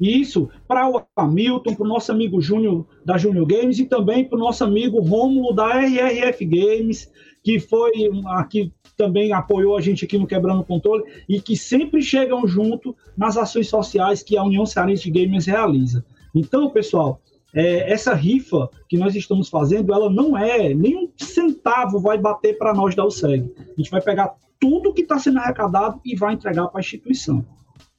[0.00, 4.36] Isso, para o Hamilton, para o nosso amigo Júnior da Júnior Games e também para
[4.36, 7.10] o nosso amigo Rômulo da RRF Games,
[7.42, 7.92] que foi
[8.28, 12.94] aqui também apoiou a gente aqui no Quebrando o Controle e que sempre chegam junto
[13.16, 16.04] nas ações sociais que a União Cearense de Gamers realiza.
[16.34, 17.18] Então, pessoal,
[17.54, 22.58] é, essa rifa que nós estamos fazendo, ela não é nem um centavo vai bater
[22.58, 23.50] para nós da USEG.
[23.58, 27.42] A gente vai pegar tudo que está sendo arrecadado e vai entregar para a instituição.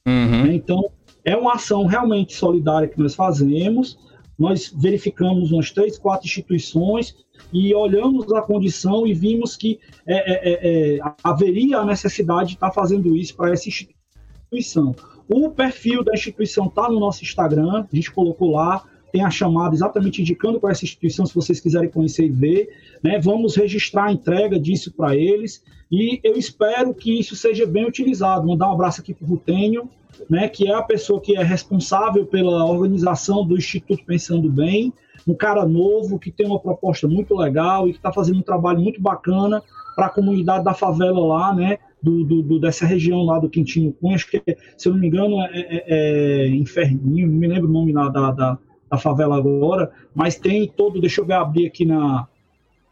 [0.06, 0.46] Uhum.
[0.52, 0.88] Então,
[1.24, 3.98] é uma ação realmente solidária que nós fazemos.
[4.42, 7.14] Nós verificamos umas três, quatro instituições
[7.52, 12.54] e olhamos a condição e vimos que é, é, é, é haveria a necessidade de
[12.54, 14.96] estar fazendo isso para essa instituição.
[15.28, 19.76] O perfil da instituição está no nosso Instagram, a gente colocou lá, tem a chamada
[19.76, 22.68] exatamente indicando para essa instituição, se vocês quiserem conhecer e ver.
[23.00, 23.20] Né?
[23.20, 28.44] Vamos registrar a entrega disso para eles e eu espero que isso seja bem utilizado.
[28.44, 29.88] Mandar um abraço aqui para o Rutênio,
[30.28, 34.92] né, que é a pessoa que é responsável pela organização do Instituto Pensando Bem,
[35.26, 38.80] um cara novo que tem uma proposta muito legal e que está fazendo um trabalho
[38.80, 39.62] muito bacana
[39.94, 41.78] para a comunidade da favela lá, né?
[42.02, 44.42] Do, do, dessa região lá do Quintino Cunha, acho que,
[44.76, 48.08] se eu não me engano, é, é, é Inferninho, não me lembro o nome lá
[48.08, 48.58] da, da,
[48.90, 52.26] da, favela agora, mas tem todo, deixa eu ver, abrir aqui na,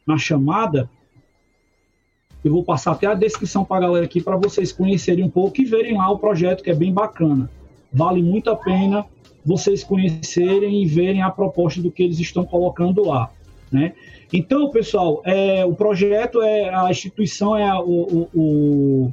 [0.07, 0.89] na chamada,
[2.45, 5.61] eu vou passar até a descrição para a galera aqui para vocês conhecerem um pouco
[5.61, 7.51] e verem lá o projeto que é bem bacana.
[7.93, 9.05] Vale muito a pena
[9.45, 13.31] vocês conhecerem e verem a proposta do que eles estão colocando lá,
[13.71, 13.95] né?
[14.33, 19.13] Então, pessoal, é, o projeto é a instituição é o, o,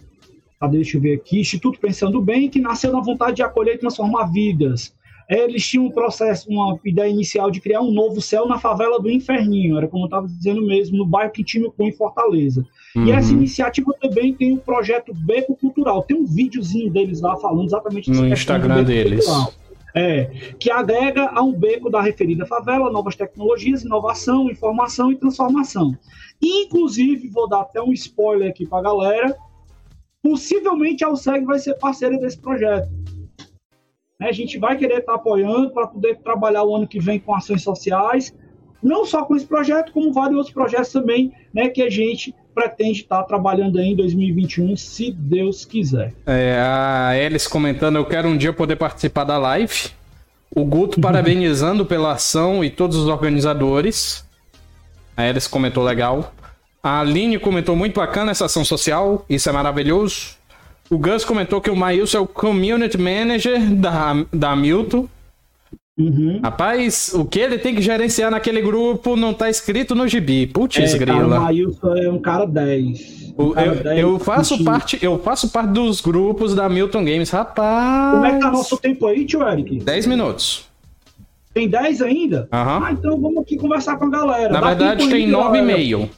[0.69, 4.25] deixa eu ver aqui, Instituto Pensando Bem, que nasceu na vontade de acolher e transformar
[4.25, 4.93] vidas.
[5.29, 9.09] Eles tinham um processo, uma ideia inicial de criar um novo céu na favela do
[9.09, 12.65] Inferninho, era como eu estava dizendo mesmo, no bairro Quintino com em Fortaleza.
[12.97, 13.05] Uhum.
[13.05, 16.01] E essa iniciativa também tem o projeto Beco Cultural.
[16.01, 19.23] Tem um videozinho deles lá falando exatamente no Instagram deles.
[19.23, 19.53] Cultural.
[19.95, 20.25] É,
[20.59, 25.95] que agrega a um beco da referida favela novas tecnologias, inovação, informação e transformação.
[26.41, 29.35] Inclusive, vou dar até um spoiler aqui para a galera,
[30.21, 32.89] possivelmente a USEG vai ser parceira desse projeto.
[34.19, 37.33] A gente vai querer estar tá apoiando para poder trabalhar o ano que vem com
[37.33, 38.35] ações sociais,
[38.83, 43.01] não só com esse projeto, como vários outros projetos também, né, que a gente pretende
[43.01, 46.11] estar trabalhando aí em 2021, se Deus quiser.
[46.25, 49.91] É, a Elis comentando, eu quero um dia poder participar da live.
[50.49, 54.25] O Guto parabenizando pela ação e todos os organizadores.
[55.15, 56.33] A Elis comentou legal.
[56.81, 60.35] A Aline comentou muito bacana essa ação social, isso é maravilhoso.
[60.89, 65.07] O Gus comentou que o Maílson é o Community Manager da, da Milton.
[65.97, 66.39] Uhum.
[66.43, 70.45] Rapaz, o que ele tem que gerenciar naquele grupo não tá escrito no gibi.
[70.45, 71.17] Putz, é, grila.
[71.17, 73.33] Cara, o Maílson é um cara 10.
[73.37, 77.31] Um cara eu, 10 eu, faço parte, eu faço parte dos grupos da Milton Games,
[77.31, 78.11] rapaz.
[78.13, 79.79] Como é que tá nosso tempo aí, tio Eric?
[79.79, 80.67] 10 minutos.
[81.51, 82.41] Tem 10 ainda?
[82.41, 82.47] Uhum.
[82.51, 84.53] Ah, então vamos aqui conversar com a galera.
[84.53, 86.09] Na dá verdade, tem 9,5.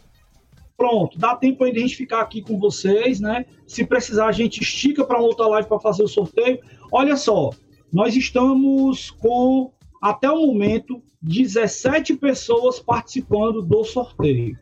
[0.76, 3.46] Pronto, dá tempo aí de a gente ficar aqui com vocês, né?
[3.66, 6.60] Se precisar, a gente estica para outra live para fazer o sorteio.
[6.92, 7.52] Olha só,
[7.92, 9.72] nós estamos com,
[10.02, 14.58] até o momento, 17 pessoas participando do sorteio.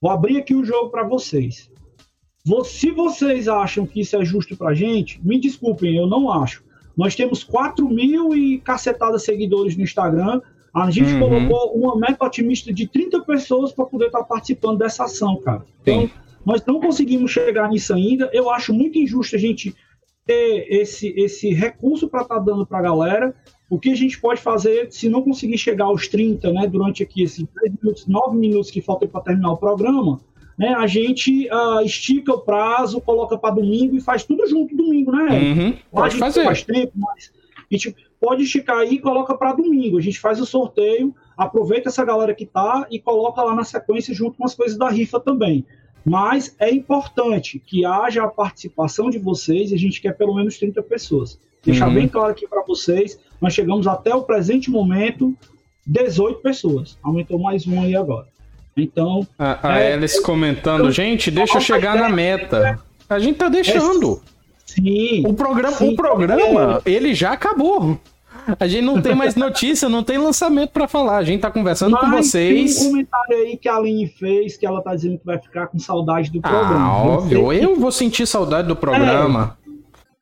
[0.00, 1.70] Vou abrir aqui o jogo para vocês.
[2.64, 6.62] Se vocês acham que isso é justo para a gente, me desculpem, eu não acho.
[6.96, 10.40] Nós temos 4 mil e cacetada seguidores no Instagram.
[10.72, 11.20] A gente uhum.
[11.20, 15.64] colocou uma meta otimista de 30 pessoas para poder estar tá participando dessa ação, cara.
[15.82, 16.10] Então, Sim.
[16.44, 18.30] nós não conseguimos chegar nisso ainda.
[18.32, 19.74] Eu acho muito injusto a gente
[20.26, 23.34] ter esse, esse recurso para estar tá dando para a galera.
[23.70, 27.22] O que a gente pode fazer, se não conseguir chegar aos 30, né, durante aqui
[27.22, 30.20] esses 10 minutos, 9 minutos que faltam para terminar o programa,
[30.58, 35.12] né, a gente uh, estica o prazo, coloca para domingo e faz tudo junto domingo,
[35.12, 35.38] né?
[35.38, 36.44] Uhum, pode fazer.
[36.44, 37.32] Faz tempo, mas
[37.70, 39.98] a gente pode esticar aí e coloca para domingo.
[39.98, 44.14] A gente faz o sorteio, aproveita essa galera que tá e coloca lá na sequência
[44.14, 45.64] junto com as coisas da rifa também.
[46.06, 50.56] Mas é importante que haja a participação de vocês, e a gente quer pelo menos
[50.56, 51.36] 30 pessoas.
[51.64, 51.94] Deixar uhum.
[51.94, 55.36] bem claro aqui para vocês, nós chegamos até o presente momento
[55.84, 56.96] 18 pessoas.
[57.02, 58.28] Aumentou mais um aí agora.
[58.76, 59.26] Então.
[59.36, 62.78] A, a é, Alice comentando, gente, deixa eu chegar na meta.
[63.08, 64.22] A gente tá deixando.
[64.22, 65.26] É, sim.
[65.26, 66.90] O programa, sim, o programa é...
[66.90, 67.98] ele já acabou.
[68.58, 71.16] A gente não tem mais notícia, não tem lançamento para falar.
[71.18, 72.76] A gente tá conversando Mas com vocês.
[72.76, 75.66] Tem um comentário aí que a Aline fez que ela tá dizendo que vai ficar
[75.66, 77.02] com saudade do ah, programa.
[77.02, 77.52] Óbvio.
[77.52, 79.58] Eu vou sentir saudade do programa.
[79.62, 79.66] É,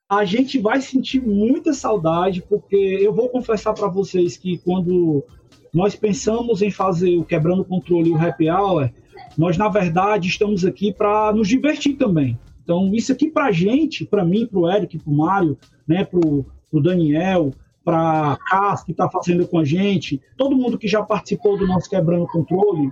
[0.09, 5.25] a gente vai sentir muita saudade, porque eu vou confessar para vocês que quando
[5.73, 8.91] nós pensamos em fazer o Quebrando o Controle e o Happy Hour,
[9.37, 12.39] nós, na verdade, estamos aqui para nos divertir também.
[12.63, 16.05] Então, isso aqui para a gente, para mim, para o Eric, para o Mário, né,
[16.05, 17.53] para o Daniel,
[17.85, 21.67] para a Cas, que está fazendo com a gente, todo mundo que já participou do
[21.67, 22.91] nosso Quebrando Controle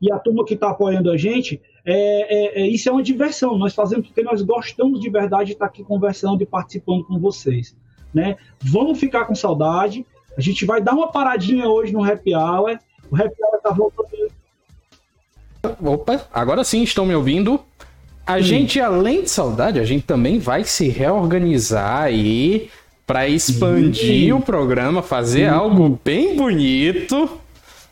[0.00, 3.58] e a turma que está apoiando a gente, é, é, é, isso é uma diversão.
[3.58, 7.76] Nós fazemos porque nós gostamos de verdade de estar aqui conversando e participando com vocês.
[8.14, 8.36] Né?
[8.60, 10.06] Vamos ficar com saudade.
[10.36, 12.78] A gente vai dar uma paradinha hoje no Happy Hour.
[13.10, 14.10] O Happy Hour está voltando.
[15.84, 17.60] Opa, agora sim estão me ouvindo.
[18.26, 18.40] A hum.
[18.42, 22.70] gente, além de saudade, a gente também vai se reorganizar aí
[23.10, 27.28] para expandir o programa, fazer algo bem bonito.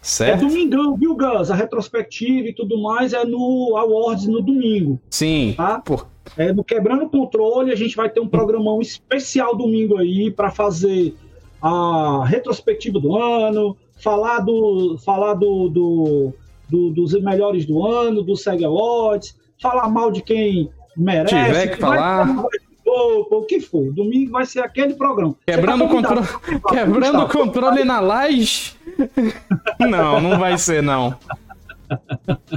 [0.01, 0.45] Certo?
[0.45, 1.51] É domingão, viu, Gus?
[1.51, 5.01] A retrospectiva e tudo mais é no Awards no domingo.
[5.11, 5.55] Sim.
[5.57, 5.81] Tá?
[5.81, 6.07] Por...
[6.37, 10.53] É, no Quebrando o Controle, a gente vai ter um programão especial domingo aí para
[10.53, 11.17] fazer
[11.61, 16.33] a retrospectiva do ano, falar do falar do, do,
[16.69, 21.35] do dos melhores do ano, do SEG Awards, falar mal de quem merece.
[21.35, 22.25] Tiver que falar.
[22.25, 23.93] Vai, o que for.
[23.93, 25.35] Domingo vai ser aquele programa.
[25.47, 26.27] Quebrando o controle,
[26.69, 28.77] quebrando o controle na laje.
[29.79, 31.15] Não, não vai ser não.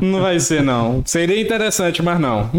[0.02, 1.04] Não vai ser não.
[1.06, 2.50] Seria interessante, mas não.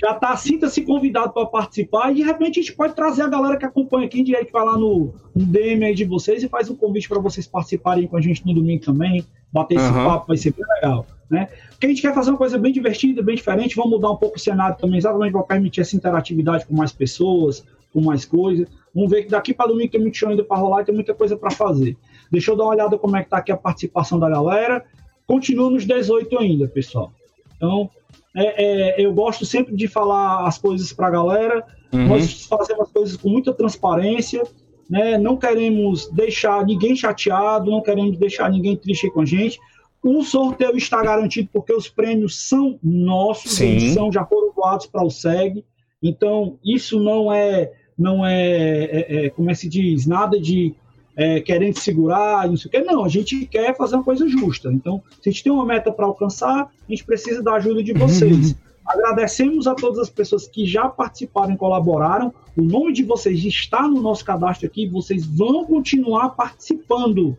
[0.00, 3.56] Já tá, sinta-se convidado para participar e de repente a gente pode trazer a galera
[3.56, 6.76] que acompanha aqui, direto vai lá no, no DM aí de vocês e faz um
[6.76, 10.52] convite para vocês participarem com a gente no domingo também, bater esse papo, vai ser
[10.52, 11.06] bem legal.
[11.28, 11.48] Né?
[11.70, 14.36] Porque a gente quer fazer uma coisa bem divertida, bem diferente, vamos mudar um pouco
[14.36, 18.68] o cenário também, exatamente para permitir essa interatividade com mais pessoas, com mais coisas.
[18.94, 21.14] Vamos ver que daqui para domingo tem muito show ainda para rolar e tem muita
[21.14, 21.96] coisa para fazer.
[22.30, 24.84] Deixa eu dar uma olhada como é que tá aqui a participação da galera.
[25.26, 27.12] Continua nos 18 ainda, pessoal.
[27.56, 27.90] Então,
[28.34, 31.66] é, é, eu gosto sempre de falar as coisas para a galera.
[31.92, 32.08] Uhum.
[32.08, 34.42] Nós fazemos as coisas com muita transparência.
[34.88, 35.18] Né?
[35.18, 39.58] Não queremos deixar ninguém chateado, não queremos deixar ninguém triste com a gente.
[40.02, 43.70] O sorteio está garantido porque os prêmios são nossos, Sim.
[43.70, 45.64] eles são, já foram doados para o SEG.
[46.02, 50.74] Então, isso não é, não é, é, é como é que se diz, nada de
[51.16, 52.80] é, querendo segurar, não sei o quê.
[52.82, 54.70] Não, a gente quer fazer uma coisa justa.
[54.70, 57.94] Então, se a gente tem uma meta para alcançar, a gente precisa da ajuda de
[57.94, 58.54] vocês.
[58.86, 62.32] Agradecemos a todas as pessoas que já participaram e colaboraram.
[62.56, 64.86] O nome de vocês está no nosso cadastro aqui.
[64.86, 67.36] Vocês vão continuar participando.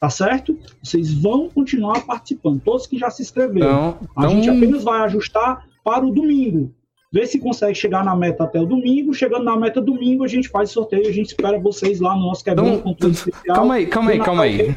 [0.00, 0.58] Tá certo?
[0.82, 2.60] Vocês vão continuar participando.
[2.60, 3.98] Todos que já se inscreveram.
[4.02, 6.74] Então, a gente apenas vai ajustar para o domingo.
[7.12, 9.12] Ver se consegue chegar na meta até o domingo.
[9.12, 11.06] Chegando na meta domingo, a gente faz sorteio.
[11.06, 13.12] A gente espera vocês lá no nosso quebrando então.
[13.54, 14.60] Calma aí, calma aí, calma aí.
[14.62, 14.74] É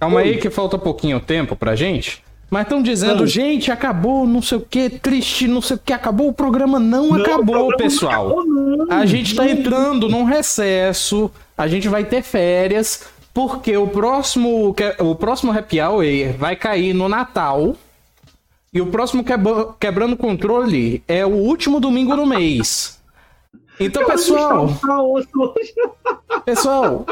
[0.00, 2.24] calma aí que falta pouquinho tempo pra gente.
[2.50, 6.28] Mas estão dizendo, gente, acabou, não sei o que, triste, não sei o que, acabou.
[6.28, 8.28] O programa não, não acabou, pessoal.
[8.28, 8.96] Não acabou, não.
[8.96, 15.14] A gente tá entrando num recesso, a gente vai ter férias, porque o próximo, o
[15.14, 16.04] próximo Happy Hour
[16.38, 17.76] vai cair no Natal.
[18.72, 22.98] E o próximo quebra, Quebrando Controle é o último domingo do mês.
[23.80, 24.68] Então, pessoal.
[26.44, 27.06] Pessoal,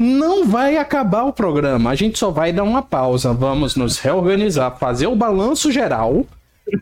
[0.00, 1.90] não vai acabar o programa.
[1.90, 3.34] A gente só vai dar uma pausa.
[3.34, 6.24] Vamos nos reorganizar, fazer o balanço geral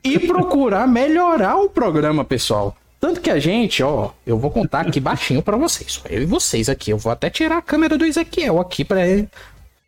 [0.04, 2.76] e procurar melhorar o programa, pessoal.
[3.00, 6.00] Tanto que a gente, ó, eu vou contar aqui baixinho para vocês.
[6.08, 6.92] Eu e vocês aqui.
[6.92, 9.28] Eu vou até tirar a câmera do Ezequiel aqui pra ele.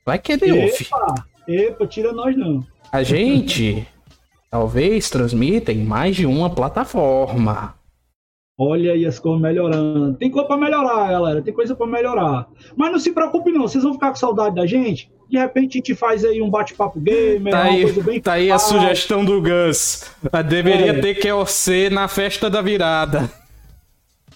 [0.05, 0.89] Vai que ouve.
[0.89, 1.15] Epa,
[1.47, 2.67] epa, tira nós não.
[2.91, 3.87] A gente
[4.51, 7.75] talvez transmita em mais de uma plataforma.
[8.63, 10.13] Olha aí as coisas melhorando.
[10.19, 11.41] Tem coisa para melhorar, galera.
[11.41, 12.47] Tem coisa para melhorar.
[12.77, 15.11] Mas não se preocupe não, vocês vão ficar com saudade da gente.
[15.31, 19.25] De repente a gente faz aí um bate-papo gamer, tá aí, Tá aí a sugestão
[19.25, 20.11] do Gus.
[20.31, 21.01] Ah, deveria é.
[21.01, 23.33] ter QOC na festa da virada.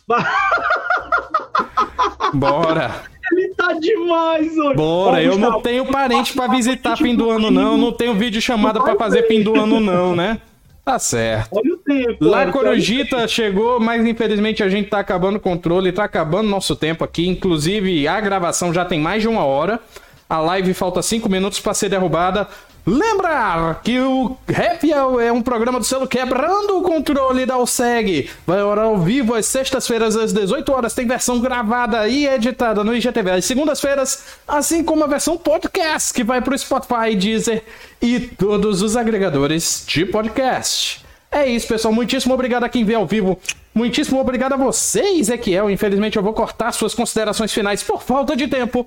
[2.33, 3.03] Bora.
[3.31, 4.75] Ele tá demais hoje.
[4.75, 8.83] Bora, eu não tenho parente para visitar fim do ano não, não tenho vídeo chamada
[8.83, 10.41] para fazer fim do ano não, né?
[10.85, 11.49] Tá certo.
[11.57, 12.24] Olha o tempo.
[12.24, 17.03] Lá Corujita chegou, mas infelizmente a gente tá acabando o controle, tá acabando nosso tempo
[17.03, 17.26] aqui.
[17.26, 19.80] Inclusive, a gravação já tem mais de uma hora.
[20.28, 22.47] A live falta cinco minutos para ser derrubada.
[22.87, 28.28] Lembrar que o Happy Hour é um programa do selo Quebrando o Controle da OSEG.
[28.47, 30.93] Vai orar ao vivo às sextas-feiras às 18 horas.
[30.93, 36.22] Tem versão gravada e editada no IGTV às segundas-feiras, assim como a versão podcast que
[36.22, 37.64] vai para o Spotify, Deezer
[38.03, 41.03] e todos os agregadores de podcast.
[41.32, 41.93] É isso, pessoal.
[41.95, 43.41] Muitíssimo obrigado a quem vê ao vivo.
[43.74, 45.70] Muitíssimo obrigado a você, Ezequiel.
[45.70, 48.87] Infelizmente eu vou cortar suas considerações finais por falta de tempo.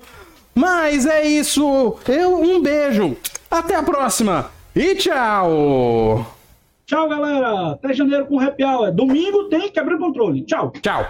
[0.54, 1.96] Mas é isso.
[2.06, 3.16] Eu um beijo.
[3.50, 6.26] Até a próxima e tchau!
[6.86, 7.72] Tchau, galera!
[7.72, 8.92] Até janeiro com Happy Hour.
[8.92, 10.42] Domingo tem quebra controle.
[10.42, 10.72] Tchau!
[10.80, 11.06] Tchau!